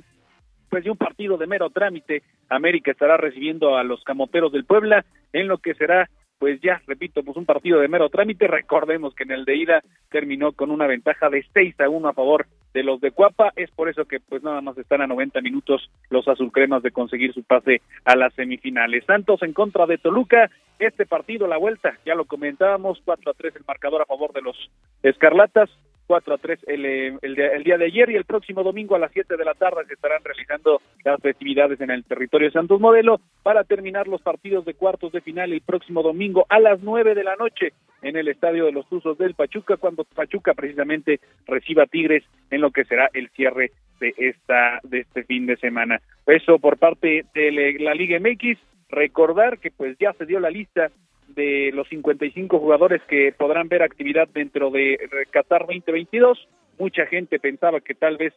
[0.70, 5.06] pues de un partido de mero trámite, América estará recibiendo a los camoteros del Puebla
[5.36, 8.48] en lo que será pues ya, repito, pues un partido de mero trámite.
[8.48, 12.14] Recordemos que en el de ida terminó con una ventaja de 6 a 1 a
[12.14, 13.54] favor de los de Cuapa.
[13.56, 17.34] Es por eso que pues nada más están a 90 minutos los azulcremas de conseguir
[17.34, 19.06] su pase a las semifinales.
[19.06, 20.52] Santos en contra de Toluca.
[20.78, 24.42] Este partido, la vuelta, ya lo comentábamos, 4 a 3 el marcador a favor de
[24.42, 24.70] los
[25.04, 25.70] Escarlatas.
[26.08, 29.00] 4 a 3 el, eh, el, el, día de ayer y el próximo domingo a
[29.00, 32.80] las 7 de la tarde se estarán realizando las festividades en el territorio de Santos
[32.80, 37.16] Modelo para terminar los partidos de cuartos de final el próximo domingo a las 9
[37.16, 41.86] de la noche en el estadio de los Tuzos del Pachuca cuando Pachuca precisamente reciba
[41.86, 46.02] Tigres en lo que será el cierre de esta de este fin de semana.
[46.26, 50.92] Eso por parte de la Liga MX, recordar que pues ya se dio la lista
[51.36, 54.98] de los 55 jugadores que podrán ver actividad dentro de
[55.32, 56.48] Qatar 2022.
[56.80, 58.34] Mucha gente pensaba que tal vez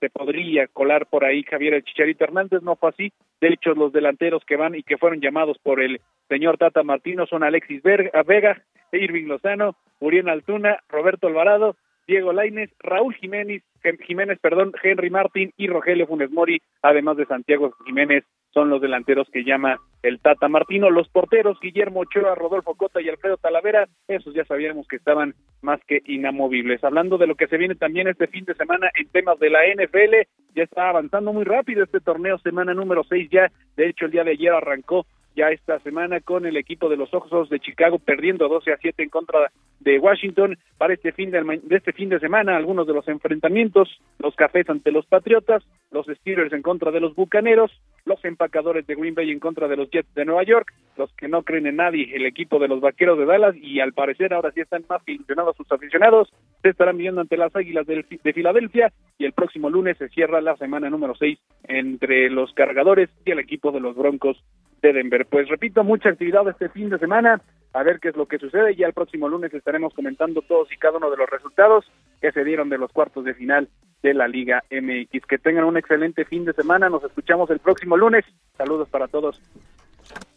[0.00, 3.12] se podría colar por ahí Javier el Chicharito Hernández, no fue así.
[3.40, 7.26] De hecho, los delanteros que van y que fueron llamados por el señor Tata Martino
[7.26, 13.62] son Alexis Vega, Irving Lozano, Uriel Altuna, Roberto Alvarado, Diego Laines, Raúl Jiménez,
[14.06, 19.28] Jiménez, perdón, Henry Martín y Rogelio Funes Mori, además de Santiago Jiménez, son los delanteros
[19.30, 20.90] que llama el Tata Martino.
[20.90, 25.80] Los porteros, Guillermo Ochoa, Rodolfo Cota y Alfredo Talavera, esos ya sabíamos que estaban más
[25.86, 26.82] que inamovibles.
[26.82, 29.60] Hablando de lo que se viene también este fin de semana en temas de la
[29.66, 34.10] NFL, ya está avanzando muy rápido este torneo, semana número 6 ya, de hecho el
[34.10, 37.98] día de ayer arrancó ya esta semana con el equipo de los Ojos de Chicago
[37.98, 42.08] perdiendo 12 a 7 en contra de Washington para este fin de, de, este fin
[42.08, 42.56] de semana.
[42.56, 43.88] Algunos de los enfrentamientos
[44.18, 47.70] los Cafés ante los Patriotas los Steelers en contra de los Bucaneros
[48.04, 51.28] los empacadores de Green Bay en contra de los Jets de Nueva York los que
[51.28, 54.52] no creen en nadie el equipo de los Vaqueros de Dallas y al parecer ahora
[54.52, 56.28] sí están más ilusionados sus aficionados.
[56.62, 60.40] Se estarán viendo ante las Águilas de, de Filadelfia y el próximo lunes se cierra
[60.40, 64.42] la semana número 6 entre los cargadores y el equipo de los Broncos
[64.80, 65.26] de Denver.
[65.26, 67.40] Pues repito, mucha actividad este fin de semana,
[67.72, 68.76] a ver qué es lo que sucede.
[68.76, 71.84] Ya el próximo lunes estaremos comentando todos y cada uno de los resultados
[72.20, 73.68] que se dieron de los cuartos de final
[74.02, 75.26] de la Liga MX.
[75.26, 78.24] Que tengan un excelente fin de semana, nos escuchamos el próximo lunes.
[78.56, 79.40] Saludos para todos.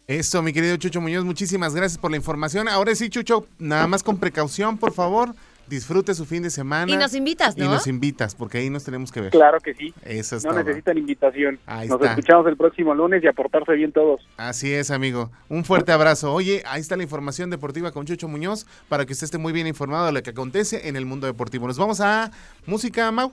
[0.06, 2.68] Eso, mi querido Chucho Muñoz, muchísimas gracias por la información.
[2.68, 5.30] Ahora sí, Chucho, nada más con precaución, por favor
[5.68, 6.90] disfrute su fin de semana.
[6.92, 7.64] Y nos invitas, ¿no?
[7.64, 9.30] Y nos invitas, porque ahí nos tenemos que ver.
[9.30, 9.94] Claro que sí.
[10.02, 10.62] Eso es No todo.
[10.62, 11.58] necesitan invitación.
[11.88, 14.20] nos escuchamos el próximo lunes y aportarse bien todos.
[14.36, 15.30] Así es, amigo.
[15.48, 16.32] Un fuerte abrazo.
[16.32, 19.66] Oye, ahí está la información deportiva con Chucho Muñoz para que usted esté muy bien
[19.66, 21.66] informado de lo que acontece en el mundo deportivo.
[21.66, 22.30] Nos vamos a
[22.66, 23.32] música, Mau.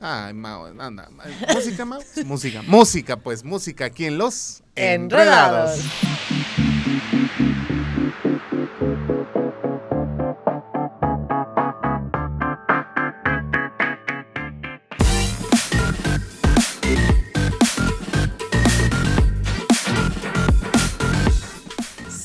[0.00, 1.08] Ay, Mau, anda.
[1.54, 2.00] ¿Música, Mau?
[2.26, 2.62] música.
[2.66, 5.80] Música, pues, música aquí en Los Enredados.
[5.80, 7.23] Enredados.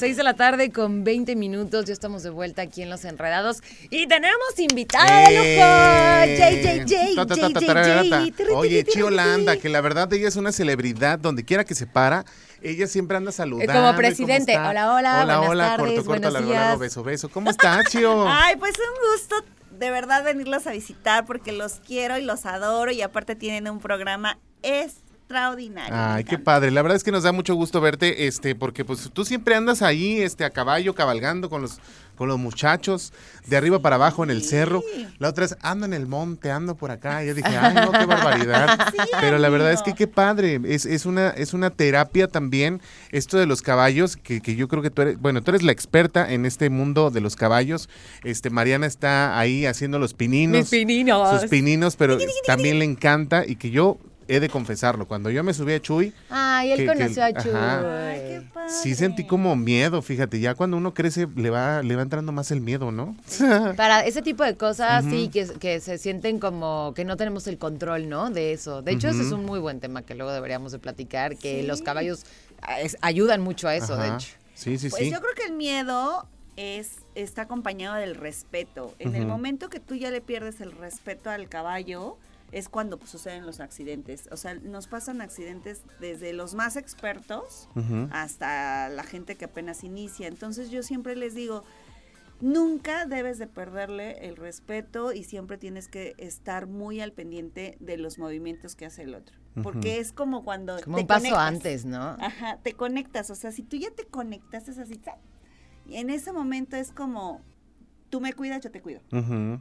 [0.09, 3.61] Seis de la tarde con 20 minutos, ya estamos de vuelta aquí en Los Enredados
[3.91, 8.55] y tenemos invitada de lujo, JJJ.
[8.55, 12.25] Oye, Chiolanda, que la verdad ella es una celebridad, donde quiera que se para,
[12.63, 13.71] ella siempre anda saludando.
[13.71, 14.57] Como ¿y cómo presidente.
[14.57, 17.29] Hola, hola, Hola, buenas hola, tardes, corto, corto, largo, largo, beso, beso.
[17.29, 18.25] ¿Cómo está, Chio?
[18.27, 19.35] Ay, pues un gusto
[19.77, 23.79] de verdad venirlos a visitar porque los quiero y los adoro y aparte tienen un
[23.79, 24.39] programa
[25.29, 25.93] extraordinario.
[25.95, 26.71] Ay, qué padre.
[26.71, 29.83] La verdad es que nos da mucho gusto verte, este, porque pues tú siempre andas
[29.83, 31.79] ahí, este, a caballo, cabalgando con los,
[32.15, 33.13] con los muchachos,
[33.45, 34.83] de arriba para abajo en el cerro.
[35.19, 37.23] La otra es ando en el monte, ando por acá.
[37.23, 38.77] Y yo dije, ay, no, qué barbaridad.
[38.89, 40.59] Sí, Pero la verdad es que qué padre.
[40.65, 44.81] Es, es una, es una terapia también, esto de los caballos, que, que yo creo
[44.81, 47.87] que tú eres, bueno, tú eres la experta en este mundo de los caballos.
[48.23, 50.57] Este, Mariana está ahí haciendo los pininos.
[50.59, 51.41] Mis pininos.
[51.41, 55.07] Sus pininos, pero también le encanta y que yo he de confesarlo.
[55.07, 57.51] Cuando yo me subí a Chuy, Ay, él que- que- conoció a Chuy.
[57.51, 58.09] ajá.
[58.09, 58.69] Ay, qué padre.
[58.81, 62.51] sí sentí como miedo, fíjate, ya cuando uno crece le va, le va entrando más
[62.51, 63.15] el miedo, ¿no?
[63.75, 67.57] Para ese tipo de cosas, sí, que, que se sienten como que no tenemos el
[67.57, 68.29] control, ¿no?
[68.29, 68.81] De eso.
[68.81, 71.67] De hecho, ese es un muy buen tema que luego deberíamos de platicar, que Sí.
[71.67, 72.23] los caballos
[72.61, 74.15] ah, es- ayudan mucho a eso, de Ajá.
[74.15, 74.29] hecho.
[74.53, 75.11] Sí, sí, Pues sí.
[75.11, 78.93] yo creo que el miedo es está acompañado del respeto.
[78.99, 82.17] En el momento que tú ya le pierdes el respeto al caballo,
[82.51, 84.27] es cuando pues, suceden los accidentes.
[84.31, 87.69] O sea, nos pasan accidentes desde los más expertos
[88.11, 90.27] hasta la gente que apenas inicia.
[90.27, 91.63] Entonces yo siempre les digo,
[92.41, 97.97] nunca debes de perderle el respeto y siempre tienes que estar muy al pendiente de
[97.97, 99.37] los movimientos que hace el otro.
[99.61, 100.79] Porque es como cuando...
[100.81, 101.47] Como te un paso conectas.
[101.47, 102.15] antes, ¿no?
[102.19, 105.01] Ajá, te conectas, o sea, si tú ya te conectas es así,
[105.85, 107.41] y en ese momento es como
[108.09, 109.01] tú me cuidas, yo te cuido.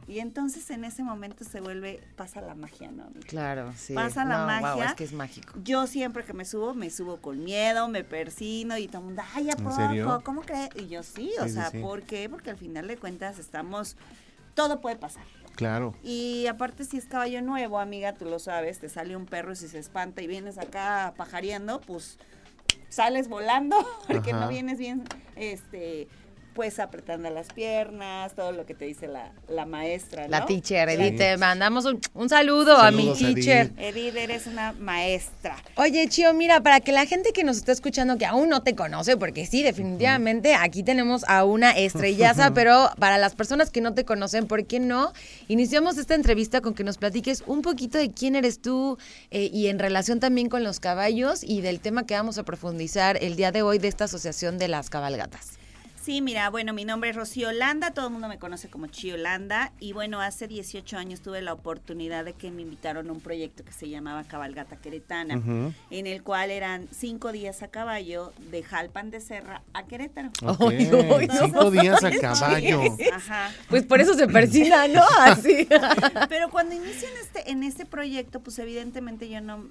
[0.07, 3.03] Y entonces en ese momento se vuelve, pasa la magia, ¿no?
[3.03, 3.27] amiga?
[3.27, 3.93] Claro, sí.
[3.93, 4.85] Pasa la No, magia.
[4.85, 5.53] es que es mágico.
[5.63, 9.21] Yo siempre que me subo, me subo con miedo, me persino y todo el mundo,
[9.35, 9.75] ay, ¿a ¿En poco?
[9.75, 10.21] serio?
[10.23, 10.69] ¿Cómo crees?
[10.75, 11.79] Y yo sí, o sí, sea, sí.
[11.79, 12.27] ¿por qué?
[12.29, 13.95] Porque al final de cuentas estamos,
[14.55, 15.23] todo puede pasar.
[15.55, 15.93] Claro.
[16.03, 19.55] Y aparte si es caballo nuevo, amiga, tú lo sabes, te sale un perro y
[19.57, 22.17] si se espanta y vienes acá pajareando, pues
[22.87, 23.75] sales volando,
[24.07, 24.39] porque Ajá.
[24.41, 25.03] no vienes bien,
[25.35, 26.07] este,
[26.59, 30.27] pues apretando las piernas, todo lo que te dice la, la maestra, ¿no?
[30.27, 30.95] La teacher, Sí.
[30.95, 33.35] Edith, te mandamos un, un saludo a mi Edith.
[33.35, 33.71] teacher.
[33.77, 35.55] Edith, eres una maestra.
[35.77, 38.75] Oye, Chio, mira, para que la gente que nos está escuchando, que aún no te
[38.75, 43.93] conoce, porque sí, definitivamente aquí tenemos a una estrellaza, pero para las personas que no
[43.93, 45.13] te conocen, ¿por qué no?
[45.47, 48.97] Iniciamos esta entrevista con que nos platiques un poquito de quién eres tú
[49.31, 53.17] eh, y en relación también con los caballos y del tema que vamos a profundizar
[53.23, 55.58] el día de hoy de esta asociación de las cabalgatas.
[56.09, 59.11] Sí, mira, bueno, mi nombre es Rocío Holanda, todo el mundo me conoce como Chi
[59.11, 63.19] Holanda y bueno, hace 18 años tuve la oportunidad de que me invitaron a un
[63.19, 65.39] proyecto que se llamaba Cabalgata Queretana,
[65.91, 70.31] en el cual eran cinco días a caballo de Jalpan de Serra a Querétaro.
[70.47, 70.71] Ok.
[70.71, 71.45] Ay, ay, no.
[71.45, 72.81] Cinco días a caballo.
[73.13, 73.51] Ajá.
[73.69, 75.03] Pues por eso se persina, ¿no?
[75.19, 75.67] Así.
[76.27, 79.63] Pero cuando inician este, en este proyecto, pues evidentemente yo no,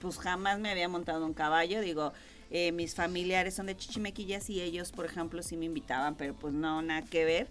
[0.00, 2.12] pues jamás me había montado un caballo, digo,
[2.50, 6.54] eh, mis familiares son de Chichimequillas y ellos, por ejemplo, sí me invitaban, pero pues
[6.54, 7.50] no, nada que ver.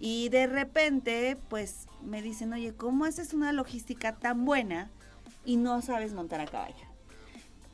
[0.00, 4.90] Y de repente, pues me dicen, oye, ¿cómo haces una logística tan buena
[5.44, 6.86] y no sabes montar a caballo?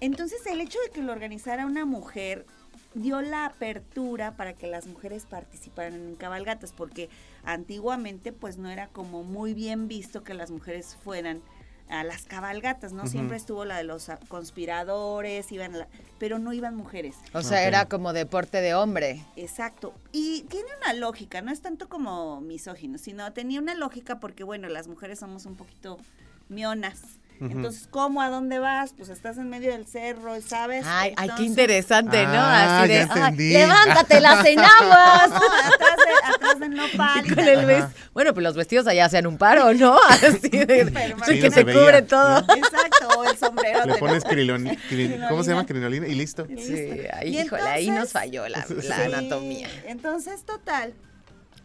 [0.00, 2.46] Entonces, el hecho de que lo organizara una mujer
[2.94, 7.09] dio la apertura para que las mujeres participaran en cabalgatas, porque
[7.44, 11.42] antiguamente, pues no era como muy bien visto que las mujeres fueran
[11.90, 13.07] a las cabalgatas, ¿no?
[13.07, 17.16] Siempre estuvo la de los conspiradores, iban, la- pero no iban mujeres.
[17.33, 19.24] O sea, era como deporte de hombre.
[19.37, 19.94] Exacto.
[20.12, 24.68] Y tiene una lógica, no es tanto como misógino, sino tenía una lógica porque, bueno,
[24.68, 25.98] las mujeres somos un poquito
[26.48, 27.00] mionas.
[27.40, 28.20] Entonces, ¿cómo?
[28.20, 28.92] ¿A dónde vas?
[28.96, 30.85] Pues estás en medio del cerro, ¿sabes?
[30.87, 32.33] Ay, ay, qué interesante, ¿no?
[32.35, 33.53] Ah, Así de, ya "Ay, entendí".
[33.55, 35.31] levántate las enaguas.
[35.31, 37.24] No, atrás de, atrás del nopal.
[37.24, 37.48] y Con tal.
[37.48, 39.98] el ves- Bueno, pues los vestidos allá hacen un paro, ¿no?
[40.11, 40.92] Así de,
[41.26, 42.42] sí, que se se veía, cubre todo.
[42.42, 42.55] ¿no?
[42.55, 43.87] Exacto, el sombrero.
[43.87, 45.64] Le pones crin- ¿cómo se llama?
[45.66, 46.07] Crinolina.
[46.07, 46.46] Y listo.
[46.46, 49.68] Sí, Y híjole, ahí nos falló la, la Sí, anatomía.
[49.87, 50.92] Entonces, total,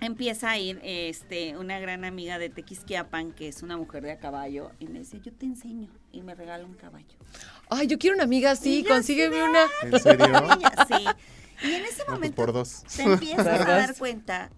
[0.01, 4.19] empieza a ir este, una gran amiga de Tequisquiapan, que es una mujer de a
[4.19, 7.05] caballo, y me dice, yo te enseño, y me regala un caballo.
[7.69, 9.65] Ay, yo quiero una amiga así, consígueme una.
[9.83, 10.27] ¿En serio?
[10.27, 11.05] Niña, sí.
[11.67, 12.83] Y en ese No, pues momento por dos.
[12.95, 14.49] te empiezas a dar cuenta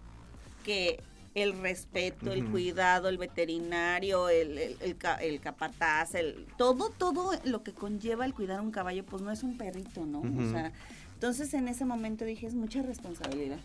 [0.64, 1.00] que
[1.34, 7.30] el respeto, el cuidado, el veterinario, el, el, el ca- el capataz, el, todo, todo
[7.44, 10.20] lo que conlleva el cuidar un caballo, pues no es un perrito, ¿no?
[10.20, 10.72] O sea,
[11.14, 13.58] entonces en ese momento dije, es mucha responsabilidad.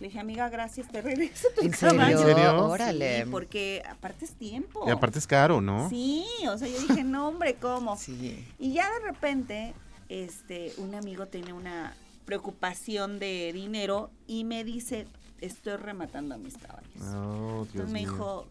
[0.00, 1.98] Le dije, amiga, gracias, te regreso tu ¿En serio?
[1.98, 2.20] caballo.
[2.20, 2.66] ¿En serio?
[2.66, 3.24] Órale.
[3.24, 4.84] Sí, porque aparte es tiempo.
[4.86, 5.88] Y aparte es caro, ¿no?
[5.90, 7.96] Sí, o sea, yo dije, no, hombre, ¿cómo?
[7.98, 8.44] Sí.
[8.58, 9.74] Y ya de repente,
[10.08, 15.06] este, un amigo tiene una preocupación de dinero y me dice,
[15.42, 16.88] estoy rematando a mis caballos.
[17.14, 18.10] Oh, Dios Entonces me mío.
[18.12, 18.46] dijo,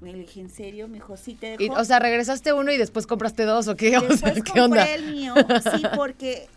[0.00, 0.88] me dije, ¿en serio?
[0.88, 1.62] Me dijo, sí, te dejo.
[1.62, 3.96] Y, o sea, regresaste uno y después compraste dos, ¿o qué?
[3.98, 4.92] O Después sea, ¿qué compré onda?
[4.94, 5.34] el mío,
[5.76, 6.48] sí, porque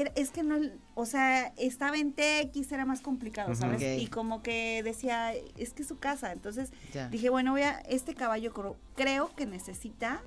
[0.00, 0.58] era- es que no,
[0.94, 3.54] o sea, estaba en TX, era más complicado.
[3.54, 4.00] ¿sabes?
[4.00, 6.32] Y como que decía, es que es su casa.
[6.32, 7.08] Entonces Ya.
[7.08, 10.22] dije, bueno, voy a, este caballo cro- creo que necesita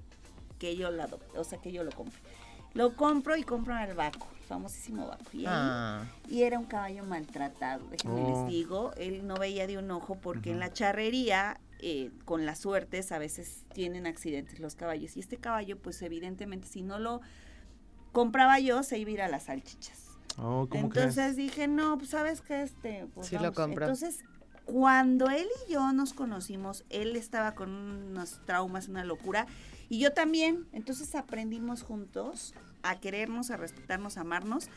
[0.60, 2.20] que yo lo adopte, o sea, que yo lo compre.
[2.74, 5.26] Lo compro y compro al Baco, el famosísimo Baco.
[5.34, 8.44] Y, Ah, y era un caballo maltratado, déjenme Oh.
[8.46, 8.94] les digo.
[8.96, 13.18] Él no veía de un ojo porque en la charrería, eh, con las suertes, a
[13.18, 15.18] veces tienen accidentes los caballos.
[15.18, 17.22] Y este caballo, pues evidentemente, si no lo
[18.12, 20.00] compraba yo, se iba a ir a las salchichas.
[20.38, 21.36] Oh, ¿cómo Entonces crees?
[21.36, 23.86] dije, no, pues sabes que este, pues Sí lo compro.
[23.86, 24.24] Entonces,
[24.66, 29.46] cuando él y yo nos conocimos, él estaba con unos traumas, una locura,
[29.90, 30.66] y yo también.
[30.72, 34.70] Entonces aprendimos juntos a querernos, a respetarnos, a amarnos,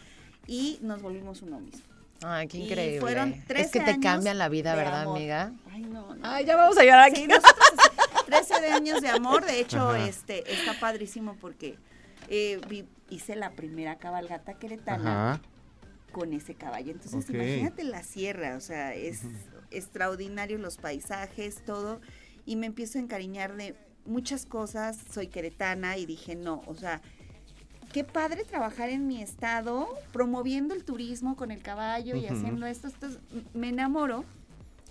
[0.47, 1.83] y nos volvimos uno mismo.
[2.23, 3.01] ay, qué Y increíble.
[3.01, 5.19] fueron es 13 que te cambian la vida, ¿verdad, amor.
[5.19, 5.53] amiga?
[5.71, 6.21] Ay, no, no.
[6.27, 7.23] Ay, ya vamos a llorar aquí.
[7.23, 10.07] Sí, nosotros así, 13 de años de amor, de hecho, Ajá.
[10.07, 11.79] este, está padrísimo porque
[12.29, 15.43] eh, vi- hice la primera cabalgata queretana Ajá.
[16.13, 16.93] con ese caballo.
[16.93, 19.23] Entonces, imagínate la sierra, o sea, es
[19.71, 22.01] extraordinario los paisajes, todo,
[22.47, 23.75] y me empiezo a encariñar de
[24.07, 27.01] muchas cosas, soy queretana y dije, no, o sea,
[27.93, 32.89] qué padre trabajar en mi estado, promoviendo el turismo con el caballo y haciendo esto,
[32.89, 33.19] esto es-
[33.55, 34.25] me enamoro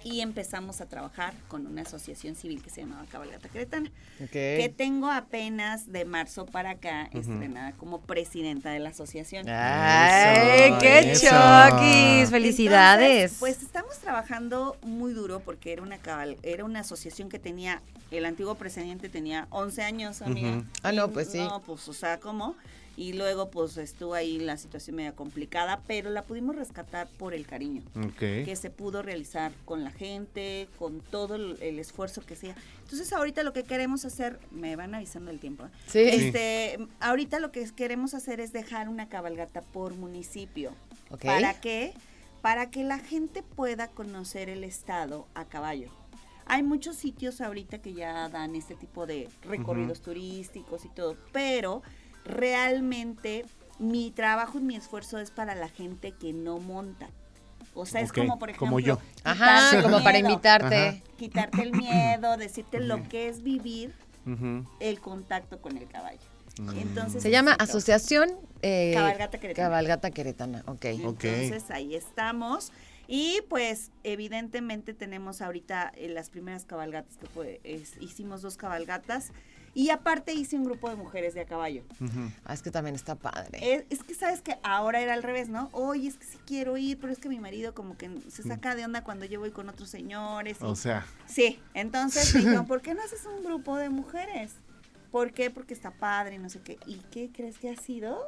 [0.03, 3.91] y empezamos a trabajar con una asociación civil que se llamaba Cabalgata Queretana,
[4.31, 9.47] que tengo apenas de marzo para acá estrenada como presidenta de la asociación.
[9.47, 12.29] ¡Ay, qué choquis!
[12.29, 13.37] ¡Felicidades!
[13.39, 18.25] pues estamos trabajando muy duro porque era una cabal, era una asociación que tenía, el
[18.25, 20.63] antiguo presidente tenía 11 años, amiga.
[20.83, 21.39] Ah, no, pues sí.
[21.39, 22.55] No, pues, o sea, ¿cómo?
[22.95, 27.47] Y luego pues estuvo ahí la situación media complicada, pero la pudimos rescatar por el
[27.47, 27.81] cariño
[28.19, 32.55] que se pudo realizar con la gente, con todo el, esfuerzo que sea.
[32.83, 35.65] Entonces ahorita lo que queremos hacer, me van avisando el tiempo.
[35.65, 35.69] ¿eh?
[35.87, 35.99] Sí.
[35.99, 40.71] Este, ahorita lo que queremos hacer es dejar una cabalgata por municipio.
[41.21, 41.93] ¿Para qué?
[42.41, 45.89] Para que la gente pueda conocer el estado a caballo.
[46.45, 51.81] Hay muchos sitios ahorita que ya dan este tipo de recorridos turísticos y todo, pero
[52.25, 53.45] realmente
[53.79, 57.09] mi trabajo y mi esfuerzo es para la gente que no monta.
[57.75, 58.99] O sea, es como, por ejemplo, como yo.
[59.23, 61.01] Ajá, como para invitarte.
[61.17, 63.93] Quitarte el miedo, decirte lo que es vivir
[64.79, 66.19] el contacto con el caballo.
[66.59, 66.77] Mm.
[66.77, 68.29] Entonces, Se llama Asociación
[68.61, 69.67] eh, Cabalgata Queretana.
[69.67, 70.85] Cabalgata Queretana, ok.
[70.85, 72.71] Entonces ahí estamos.
[73.07, 77.59] Y pues evidentemente tenemos ahorita eh, las primeras cabalgatas que fue,
[77.99, 79.31] hicimos dos cabalgatas
[79.75, 81.83] y aparte hice un grupo de mujeres de a caballo.
[82.45, 83.59] Ah, es que también está padre.
[83.61, 85.69] Es, es, que sabes que ahora era al revés, ¿no?
[85.71, 88.75] Oye, es que sí quiero ir, pero es que mi marido como que se saca
[88.75, 90.57] de onda cuando yo voy con otros señores.
[90.61, 91.05] o sea.
[91.25, 94.51] Sí, entonces dijo, ¿por qué no haces un grupo de mujeres?
[95.11, 95.49] ¿Por qué?
[95.49, 96.77] Porque está padre, no sé qué.
[96.85, 98.19] ¿Y qué crees que ha sido?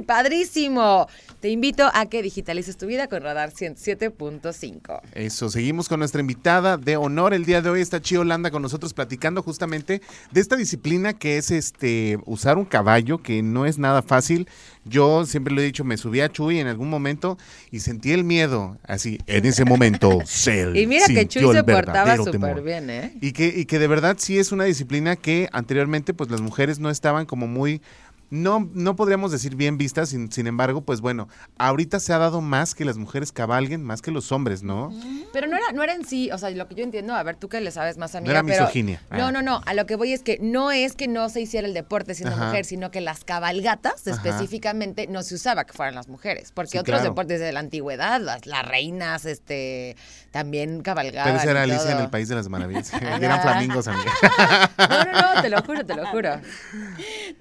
[0.03, 1.07] ¡Padrísimo!
[1.41, 5.01] Te invito a que digitalices tu vida con Radar 107.5.
[5.13, 7.35] Eso, seguimos con nuestra invitada de honor.
[7.35, 10.01] El día de hoy está Chi Holanda con nosotros platicando justamente
[10.33, 14.49] de esta disciplina que es este usar un caballo, que no es nada fácil.
[14.85, 17.39] Yo siempre lo he dicho, me subí a Chuy en algún momento
[17.73, 20.21] y sentí el miedo, así, en ese momento.
[20.75, 23.13] y mira que Chuy se portaba súper bien, ¿eh?
[23.21, 26.79] Y que, y que de verdad sí es una disciplina que anteriormente pues las mujeres
[26.79, 27.83] no estaban como muy
[28.31, 32.41] no, no podríamos decir bien vistas, sin, sin, embargo, pues bueno, ahorita se ha dado
[32.41, 34.93] más que las mujeres cabalguen, más que los hombres, ¿no?
[35.33, 37.37] Pero no era, no era en sí, o sea, lo que yo entiendo, a ver,
[37.37, 38.27] tú que le sabes más a mí.
[38.27, 39.01] No era misoginia.
[39.11, 39.33] No, ah.
[39.33, 41.75] no, no, a lo que voy es que no es que no se hiciera el
[41.75, 46.53] deporte siendo mujer, sino que las cabalgatas específicamente no se usaba que fueran las mujeres,
[46.53, 49.97] porque otros deportes de la antigüedad, las, las reinas, este,
[50.31, 51.33] también cabalgaban.
[51.33, 52.93] Pero esa era Alicia en el País de las Maravillas.
[53.21, 54.13] Eran flamingos, amiga.
[54.79, 56.41] no, no, no, te lo juro, te lo juro.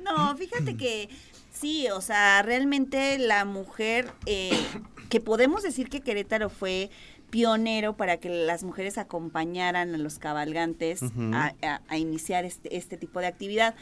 [0.04, 1.10] No, fíjate que
[1.52, 4.52] sí, o sea, realmente la mujer, eh,
[5.10, 6.90] que podemos decir que Querétaro fue
[7.30, 11.02] pionero para que las mujeres acompañaran a los cabalgantes
[11.34, 13.76] a, iniciar este, este, tipo de actividad.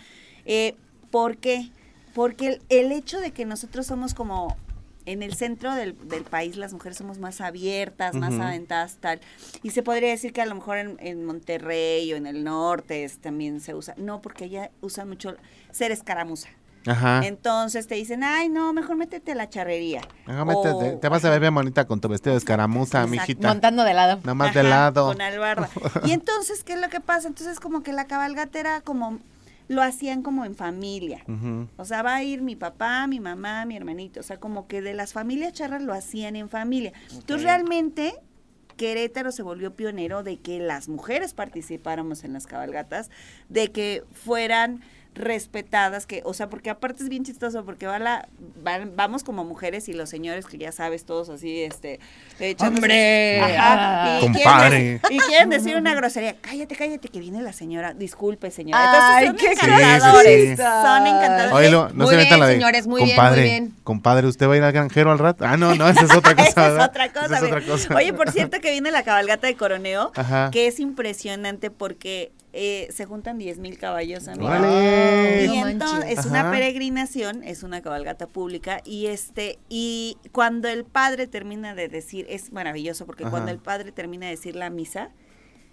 [0.45, 0.75] Eh,
[1.12, 1.69] ¿Por qué?
[2.15, 4.58] Porque el, hecho de que nosotros somos como
[5.06, 5.93] en el centro del,
[6.29, 9.19] país las mujeres somos más abiertas, más aventadas, tal.
[9.62, 13.60] Y se podría decir que a lo mejor en, Monterrey o en el norte también
[13.60, 13.93] se usa.
[13.97, 15.36] No, porque ella usa mucho
[15.71, 16.49] ser escaramuza.
[16.86, 20.02] Entonces te dicen, ay, no, mejor métete a la charrería.
[21.02, 23.48] te vas a ver bien bonita con tu vestido de escaramuza, mijita.
[23.48, 24.17] Montando de lado.
[24.17, 25.08] Nada más de lado.
[25.08, 25.69] Con albarda.
[26.06, 27.28] y entonces, ¿qué es lo que pasa?
[27.28, 29.19] Entonces, como que la cabalgata era como
[29.67, 31.24] lo hacían como en familia.
[31.78, 34.19] O sea, va a ir mi papá, mi mamá, mi hermanito.
[34.19, 36.91] O sea, como que de las familias charras lo hacían en familia.
[37.12, 38.13] Entonces, realmente,
[38.76, 43.10] Querétaro se volvió pionero de que las mujeres participáramos en las cabalgatas,
[43.50, 44.81] de que fueran
[45.16, 48.28] respetadas, que, o sea, porque aparte es bien chistoso, porque va la,
[48.64, 52.00] van- vamos como mujeres y los señores que ya sabes, todos así, este,
[52.60, 53.40] ¡Hombre!
[53.42, 55.02] Ajá, y quieren Compadre.
[55.02, 59.18] dec- y quieren decir una grosería, cállate, cállate, que viene la señora, disculpe señora.
[59.18, 60.62] Ay, Entonces, qué son encantadores, Sí, sí, sí.
[60.64, 61.54] son encantadores.
[61.54, 62.54] Oye, no Muy se bien, metan la de.
[62.54, 63.74] señores, muy bien, compadre, muy bien.
[63.84, 65.46] Compadre, ¿usted va a ir al granjero al rato?
[65.46, 66.50] Ah, no, no, esa es otra cosa.
[66.50, 67.26] Esa es otra cosa.
[67.26, 67.58] Esa es mira.
[67.58, 67.96] otra cosa.
[67.96, 70.50] Oye, por cierto que viene la cabalgata de Coroneo, Ajá.
[70.52, 74.27] que es impresionante porque eh, se juntan 10 mil caballos.
[74.27, 76.12] Y entonces manches.
[76.12, 76.29] es Ajá.
[76.29, 82.27] una peregrinación, es una cabalgata pública y este y cuando el padre termina de decir
[82.29, 83.31] es maravilloso porque Ajá.
[83.31, 85.10] cuando el padre termina de decir la misa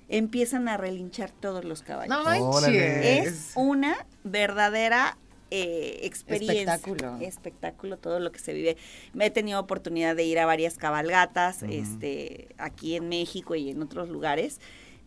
[0.09, 2.17] empiezan a relinchar todos los caballos.
[2.17, 3.27] No manches.
[3.27, 5.19] Es una verdadera
[5.51, 6.75] eh, experiencia.
[6.75, 7.19] Espectáculo.
[7.21, 8.77] Espectáculo, todo lo que se vive.
[9.13, 13.83] Me he tenido oportunidad de ir a varias cabalgatas, este, aquí en México y en
[13.83, 14.61] otros lugares,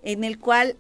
[0.04, 0.78] en el cual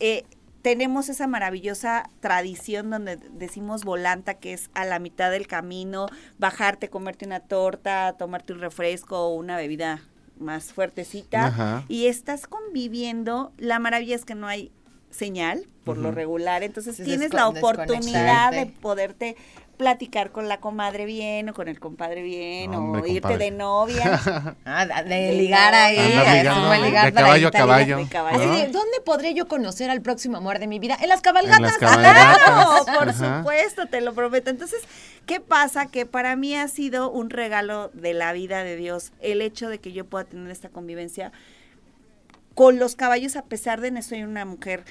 [0.00, 0.24] eh,
[0.62, 6.06] tenemos esa maravillosa tradición donde decimos volanta, que es a la mitad del camino,
[6.38, 10.02] bajarte, comerte una torta, tomarte un refresco o una bebida
[10.38, 11.84] más fuertecita Ajá.
[11.88, 13.52] y estás conviviendo.
[13.58, 14.72] La maravilla es que no hay
[15.10, 19.36] señal por lo regular, entonces Sí, tienes la oportunidad de poderte
[19.76, 23.44] platicar con la comadre bien o con el compadre bien Hombre, o irte compadre.
[23.44, 24.20] de novia.
[24.66, 25.96] Ah, de, ligar ahí.
[25.96, 27.98] Ligando, ligar de caballo a caballo.
[27.98, 28.38] de caballo.
[28.38, 28.54] Así ¿no?
[28.54, 30.96] de, ¿dónde podré yo conocer al próximo amor de mi vida?
[31.00, 31.58] En las cabalgatas.
[31.58, 32.96] En las Claro, cabalgatas.
[32.98, 33.38] por Ajá.
[33.38, 34.50] supuesto, te lo prometo.
[34.50, 34.82] Entonces,
[35.26, 35.86] ¿qué pasa?
[35.86, 39.78] Que para mí ha sido un regalo de la vida de Dios el hecho de
[39.78, 41.32] que yo pueda tener esta convivencia
[42.54, 44.84] con los caballos, a pesar de que soy una mujer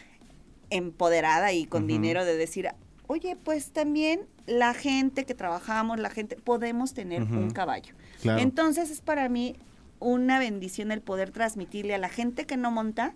[0.70, 2.70] empoderada y con dinero, de decir,
[3.08, 7.94] oye, pues también la gente que trabajamos, la gente, podemos tener un caballo.
[8.22, 8.40] Claro.
[8.40, 9.56] Entonces es para mí
[10.00, 13.14] una bendición el poder transmitirle a la gente que no monta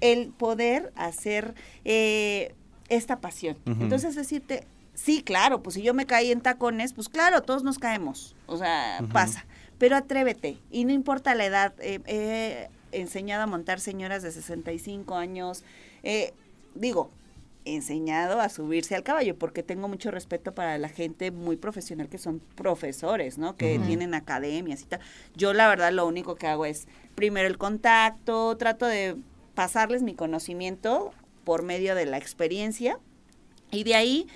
[0.00, 1.54] el poder hacer
[1.84, 2.54] eh,
[2.88, 3.56] esta pasión.
[3.66, 7.78] Entonces decirte, sí, claro, pues si yo me caí en tacones, pues claro, todos nos
[7.78, 9.44] caemos, o sea, pasa,
[9.78, 11.74] pero atrévete y no importa la edad.
[11.80, 15.64] eh, He enseñado a montar señoras de 65 años,
[16.02, 16.32] eh,
[16.74, 17.10] digo,
[17.66, 22.18] enseñado a subirse al caballo porque tengo mucho respeto para la gente muy profesional que
[22.18, 23.56] son profesores, ¿no?
[23.56, 25.00] Que tienen academias y tal.
[25.34, 29.16] Yo la verdad lo único que hago es primero el contacto, trato de
[29.54, 31.12] pasarles mi conocimiento
[31.44, 32.98] por medio de la experiencia
[33.70, 34.26] y de ahí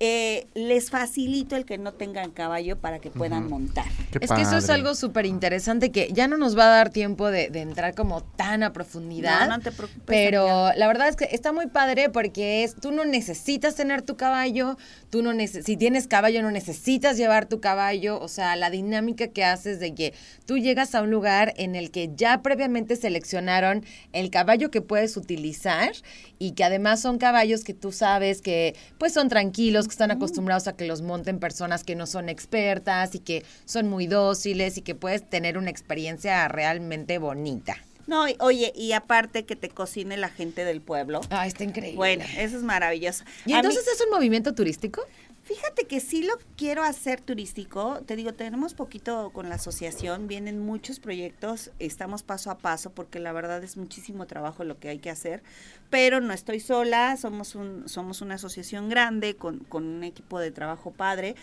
[0.00, 3.84] eh, les facilito el que no tengan caballo para que puedan montar.
[4.10, 6.88] Qué Es que eso es algo súper interesante que ya no nos va a dar
[6.90, 9.46] tiempo de, de entrar como tan a profundidad.
[9.46, 10.76] No, no te preocupes, Pero amiga.
[10.76, 14.78] la verdad es que está muy padre porque es, tú no necesitas tener tu caballo,
[15.10, 19.44] tú no si tienes caballo no necesitas llevar tu caballo, o sea, la dinámica que
[19.44, 20.14] haces de que
[20.46, 25.16] tú llegas a un lugar en el que ya previamente seleccionaron el caballo que puedes
[25.16, 25.92] utilizar
[26.38, 30.66] y que además son caballos que tú sabes que pues son tranquilos, que están acostumbrados
[30.68, 34.82] a que los monten personas que no son expertas y que son muy dóciles y
[34.82, 37.76] que puedes tener una experiencia realmente bonita.
[38.06, 41.20] No, y- oye, y aparte que te cocine la gente del pueblo.
[41.30, 41.96] Ah, está increíble.
[41.96, 43.24] Bueno, eso es maravilloso.
[43.46, 45.02] ¿Y mí- entonces es un movimiento turístico?
[45.50, 48.02] Fíjate que sí lo quiero hacer turístico.
[48.06, 53.18] Te digo, tenemos poquito con la asociación, vienen muchos proyectos, estamos paso a paso porque
[53.18, 55.42] la verdad es muchísimo trabajo lo que hay que hacer,
[55.90, 60.52] pero no estoy sola, somos un somos una asociación grande con, con un equipo de
[60.52, 61.34] trabajo padre,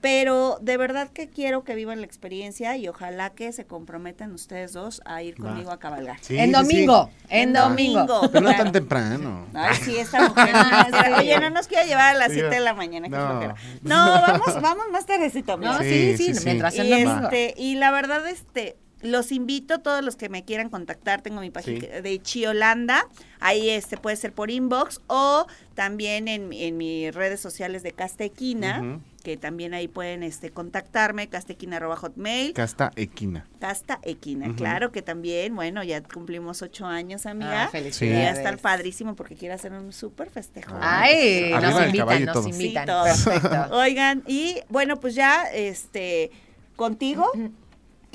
[0.00, 4.72] pero de verdad que quiero que vivan la experiencia y ojalá que se comprometan ustedes
[4.72, 5.48] dos a ir Va.
[5.48, 6.18] conmigo a cabalgar.
[6.20, 7.26] Sí, en domingo, sí.
[7.30, 8.04] en domingo.
[8.06, 8.30] domingo.
[8.32, 9.46] Pero no tan temprano.
[9.54, 10.50] Ay, sí, esta mujer.
[10.52, 13.08] no Oye, no nos quiere llevar a las Sí, 7 de la mañana.
[13.08, 13.16] no.
[13.16, 13.54] flojera.
[13.82, 15.56] No, vamos, vamos más tardecito.
[15.56, 16.44] No, sí, Sí, sí, sí, sí.
[16.44, 17.24] mientras y, el domingo.
[17.24, 21.50] este, y la verdad, este, los invito, todos los que me quieran contactar, tengo mi
[21.50, 21.86] página Sí.
[22.02, 23.06] de Chiolanda,
[23.40, 27.92] ahí este puede ser por inbox o también en, mi- en mis redes sociales de
[27.92, 29.00] Castequina, Ujú.
[29.26, 33.48] Que también ahí pueden este contactarme, castequina arroba hotmail, Casta equina.
[33.58, 37.64] Casta Equina, claro que también, bueno, ya cumplimos ocho años, amiga.
[37.64, 38.24] Ah, y felicidades.
[38.24, 40.76] va a estar padrísimo porque quiero hacer un súper festejo.
[40.80, 42.84] Ay, nos invitan, y nos invitan.
[42.84, 43.04] Sí, todo.
[43.04, 43.76] Perfecto.
[43.76, 46.30] Oigan, y bueno, pues ya, este,
[46.76, 47.28] contigo,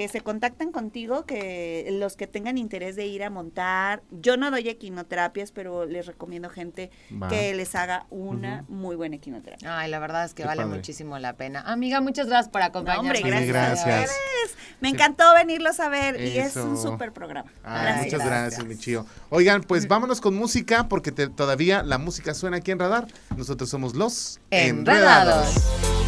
[0.01, 4.49] que se contactan contigo, que los que tengan interés de ir a montar, yo no
[4.49, 6.89] doy equinoterapias, pero les recomiendo gente
[7.21, 7.27] Va.
[7.27, 9.77] que les haga una muy buena equinoterapia.
[9.77, 10.75] Ay, la verdad es que Qué vale padre.
[10.77, 11.61] muchísimo la pena.
[11.61, 13.05] Amiga, muchas gracias por acompañarnos.
[13.05, 13.85] hombre, Sí, gracias.
[13.85, 13.85] gracias.
[13.85, 14.57] a ustedes.
[14.79, 17.51] Me encantó venirlos a ver y es un súper programa.
[17.63, 18.05] Ah, Gracias.
[18.05, 19.05] muchas gracias, mi chío.
[19.29, 23.05] Oigan, pues vámonos con música porque te- todavía la música suena aquí en Radar.
[23.37, 26.00] Nosotros somos los Enredados.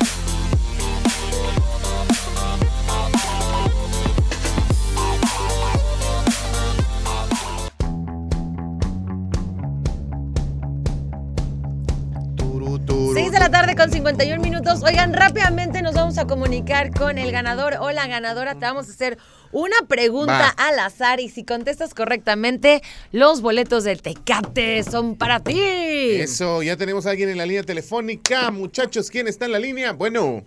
[14.14, 14.84] 51 minutos.
[14.84, 18.54] Oigan, rápidamente nos vamos a comunicar con el ganador o la ganadora.
[18.54, 19.18] Te vamos a hacer
[19.52, 20.68] una pregunta Va.
[20.68, 25.60] al azar y si contestas correctamente, los boletos del Tecate son para ti.
[25.60, 28.52] Eso, ya tenemos a alguien en la línea telefónica.
[28.52, 29.94] Muchachos, ¿quién está en la línea?
[29.94, 30.44] Bueno.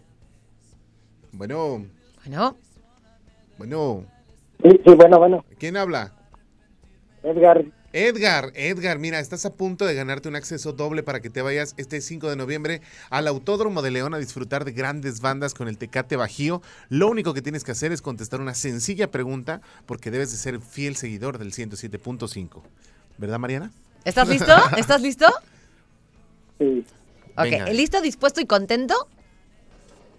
[1.32, 1.84] Bueno,
[2.24, 2.56] Bueno,
[3.58, 4.04] bueno.
[4.62, 5.44] Sí, sí, bueno, bueno.
[5.58, 6.12] ¿Quién habla?
[7.24, 7.64] Edgar,
[7.96, 11.72] Edgar, Edgar, mira, estás a punto de ganarte un acceso doble para que te vayas
[11.78, 15.78] este 5 de noviembre al Autódromo de León a disfrutar de grandes bandas con el
[15.78, 16.60] Tecate Bajío.
[16.90, 20.60] Lo único que tienes que hacer es contestar una sencilla pregunta porque debes de ser
[20.60, 22.60] fiel seguidor del 107.5.
[23.16, 23.70] ¿Verdad, Mariana?
[24.04, 24.52] ¿estás listo?
[24.76, 25.24] ¿Estás listo?
[26.58, 26.84] sí,
[27.34, 27.70] Ok, Venga.
[27.70, 29.08] ¿listo, dispuesto y contento?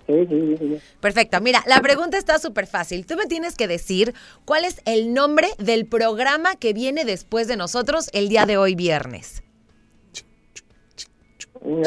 [0.08, 0.82] Sí, sí, sí, sí.
[1.00, 1.40] Perfecto.
[1.42, 3.06] Mira, la pregunta está súper fácil.
[3.06, 4.14] Tú me tienes que decir
[4.46, 8.76] cuál es el nombre del programa que viene después de nosotros el día de hoy
[8.76, 9.44] viernes.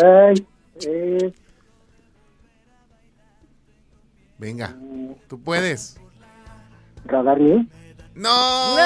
[0.05, 0.47] Ay,
[0.87, 1.33] eh,
[4.39, 4.75] Venga,
[5.29, 5.97] tú puedes.
[7.05, 7.67] Radar News.
[8.15, 8.77] ¡No!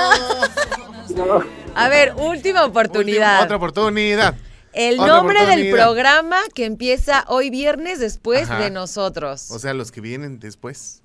[1.16, 3.41] No, A ver, última oportunidad.
[3.41, 4.35] Última- otra oportunidad.
[4.75, 8.62] El otra nombre del programa que empieza hoy viernes después Ajá.
[8.62, 9.51] de nosotros.
[9.51, 11.03] O sea, los que vienen después.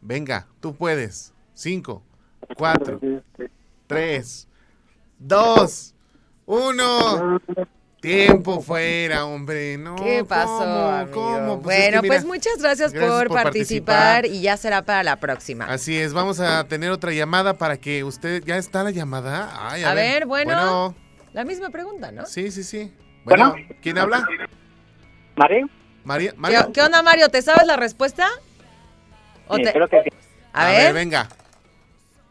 [0.00, 1.32] Venga, tú puedes.
[1.54, 2.02] Cinco,
[2.56, 3.00] cuatro,
[3.86, 4.48] tres,
[5.18, 5.94] dos,
[6.46, 7.40] uno.
[8.00, 9.78] Tiempo fuera, hombre.
[9.78, 10.88] No, ¿Qué pasó, ¿cómo?
[10.88, 11.12] amigo?
[11.12, 11.62] ¿Cómo?
[11.62, 14.26] Pues es bueno, que mira, pues muchas gracias, gracias por, por participar, participar.
[14.26, 15.66] y ya será para la próxima.
[15.66, 18.42] Así es, vamos a tener otra llamada para que usted.
[18.44, 19.50] ¿Ya está la llamada?
[19.70, 20.52] Ay, A ver, bueno.
[20.52, 20.94] Bueno,
[21.32, 22.26] La misma pregunta, ¿no?
[22.26, 22.92] sí, sí, sí.
[23.24, 24.26] Bueno, ¿quién habla?
[25.36, 25.68] ¿Mario?
[26.04, 26.32] María.
[26.32, 26.72] ¿Qué, Mario.
[26.74, 27.28] qué onda, Mario?
[27.28, 28.28] ¿Te sabes la respuesta?
[29.46, 30.10] ¿O Sí, te- creo que sí.
[30.52, 30.92] A, ver.
[30.92, 31.28] venga.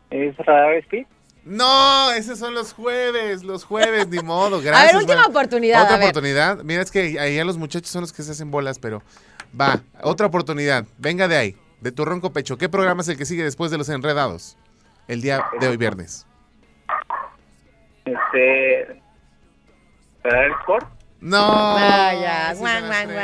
[0.10, 1.06] ¿Es Radar Speed?
[1.46, 4.94] No, esos son los jueves, los jueves, ni modo, a gracias.
[4.94, 5.84] ver, última oportunidad.
[5.84, 6.10] Otra a ver.
[6.10, 6.64] oportunidad.
[6.64, 9.02] Mira, es que ahí a los muchachos son los que se hacen bolas, pero
[9.60, 10.86] va, otra oportunidad.
[11.00, 12.58] Venga de ahí, de tu ronco pecho.
[12.58, 14.58] ¿Qué programa es el que sigue después de los enredados?
[15.08, 16.28] El día de hoy viernes.
[18.06, 19.02] Este.
[20.24, 20.88] Radar Sport.
[21.20, 21.74] No.
[21.76, 23.16] Vaya, esas guan, guan, guan.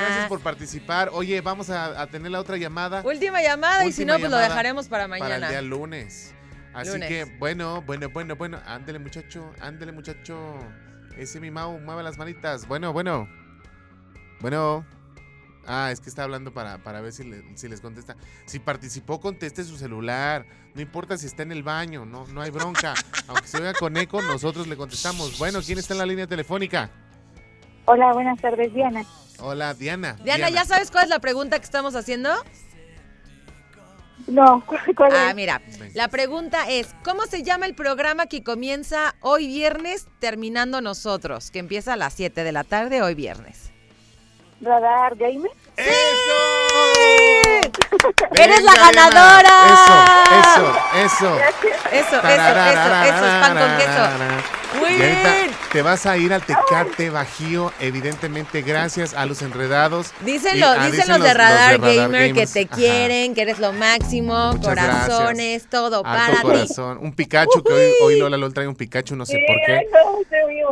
[0.00, 1.10] Gracias por participar.
[1.12, 3.02] Oye, vamos a, a tener la otra llamada.
[3.04, 5.46] Última llamada y si no, pues lo dejaremos para Para mañana.
[5.46, 6.34] el día lunes.
[6.74, 7.08] Así Lunes.
[7.08, 8.60] que, bueno, bueno, bueno, bueno.
[8.66, 9.52] Ándele, muchacho.
[9.60, 10.58] Ándele, muchacho.
[11.16, 12.66] Ese mi Mau, mueve las manitas.
[12.68, 13.28] Bueno, bueno.
[14.40, 14.84] Bueno.
[15.70, 18.16] Ah, es que está hablando para, para ver si, le- si les contesta.
[18.46, 20.46] Si participó, conteste su celular.
[20.74, 22.94] No importa si está en el baño, no, no hay bronca.
[23.28, 25.38] Aunque se oiga con eco, nosotros le contestamos.
[25.38, 26.90] Bueno, ¿quién está en la línea telefónica?
[27.84, 29.04] Hola, buenas tardes, Diana.
[29.40, 30.14] Hola, Diana.
[30.24, 32.30] Diana, ¿ya sabes cuál es la pregunta que estamos haciendo?
[34.26, 34.62] No,
[34.96, 35.36] ¿cuál Ah, es?
[35.36, 35.90] mira, Venga.
[35.94, 41.50] la pregunta es, ¿cómo se llama el programa que comienza hoy viernes terminando nosotros?
[41.50, 43.70] Que empieza a las 7 de la tarde hoy viernes.
[44.60, 45.50] Radar Gamer.
[45.76, 45.88] ¡Eso!
[48.34, 49.48] ¡Eres la ganadora!
[50.40, 51.38] Eso, eso, eso.
[51.38, 51.38] Eso,
[51.92, 52.22] eso, eso,
[53.04, 54.78] eso, es pan con queso.
[54.80, 55.50] Muy bien.
[55.72, 60.12] Te vas a ir al Tecate Bajío, evidentemente gracias a los enredados.
[60.20, 62.74] Dicen, Y- los, ah, dicen los de Radar, Gamer que te Ajá.
[62.76, 66.42] quieren, que eres lo máximo, Muchas corazones, todo para ti.
[66.42, 66.98] corazón.
[67.00, 69.86] Un Pikachu, que hoy, hoy Lola LOL trae un Pikachu, no sé por qué.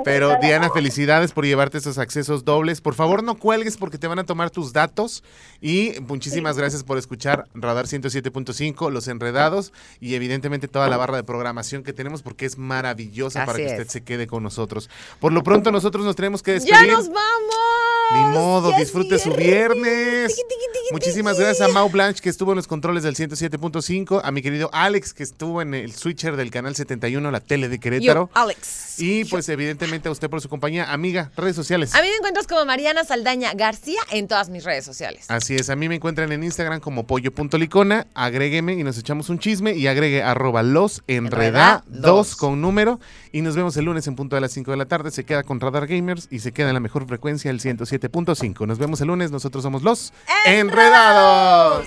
[0.04, 0.36] Pero.
[0.40, 2.80] Diana, felicidades por llevarte esos accesos dobles.
[2.80, 5.22] Por favor, no cuelgues porque te van a tomar tus datos.
[5.60, 11.24] Y muchísimas gracias por escuchar Radar 107.5, Los Enredados y evidentemente toda la barra de
[11.24, 13.72] programación que tenemos porque es maravillosa para que es.
[13.72, 14.90] usted se quede con nosotros.
[15.20, 16.92] Por lo pronto, nosotros nos tenemos que ¡Ya despedir.
[16.92, 17.95] nos vamos!
[18.14, 19.82] Ni modo, ¡Ya disfrute su viernes!
[19.82, 20.36] viernes.
[20.36, 24.20] Tiqui, tiqui, tiqui, Muchísimas gracias a Mau Blanche que estuvo en los controles del 107.5,
[24.22, 27.78] a mi querido Alex que estuvo en el switcher del canal 71, la tele de
[27.80, 28.30] Querétaro.
[28.34, 29.00] Yo, Alex.
[29.00, 31.94] Y pues evidentemente a usted por su compañía, amiga, redes sociales.
[31.94, 35.26] A mí me encuentras como Mariana Saldaña García en todas mis redes sociales.
[35.28, 39.38] Así es, a mí me encuentran en Instagram como pollo.licona, agrégueme y nos echamos un
[39.38, 41.84] chisme y agregue arroba los enreda Enredados.
[42.02, 43.00] dos con número
[43.32, 45.42] y nos vemos el lunes en punto de las 5 de la tarde, se queda
[45.42, 47.60] con Radar Gamers y se queda en la mejor frecuencia el
[47.98, 48.66] 107.5.
[48.66, 50.12] Nos vemos el lunes, nosotros somos los
[50.46, 51.86] enredados.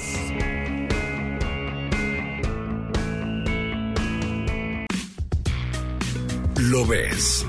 [6.57, 7.45] Lo ves.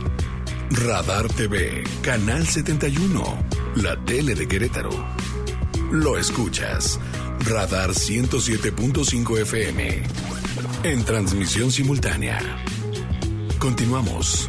[0.70, 3.24] Radar TV, Canal 71,
[3.76, 4.90] la tele de Querétaro.
[5.90, 7.00] lo escuchas.
[7.40, 10.02] Radar 107.5 FM.
[10.84, 12.38] En transmisión simultánea.
[13.58, 14.48] Continuamos.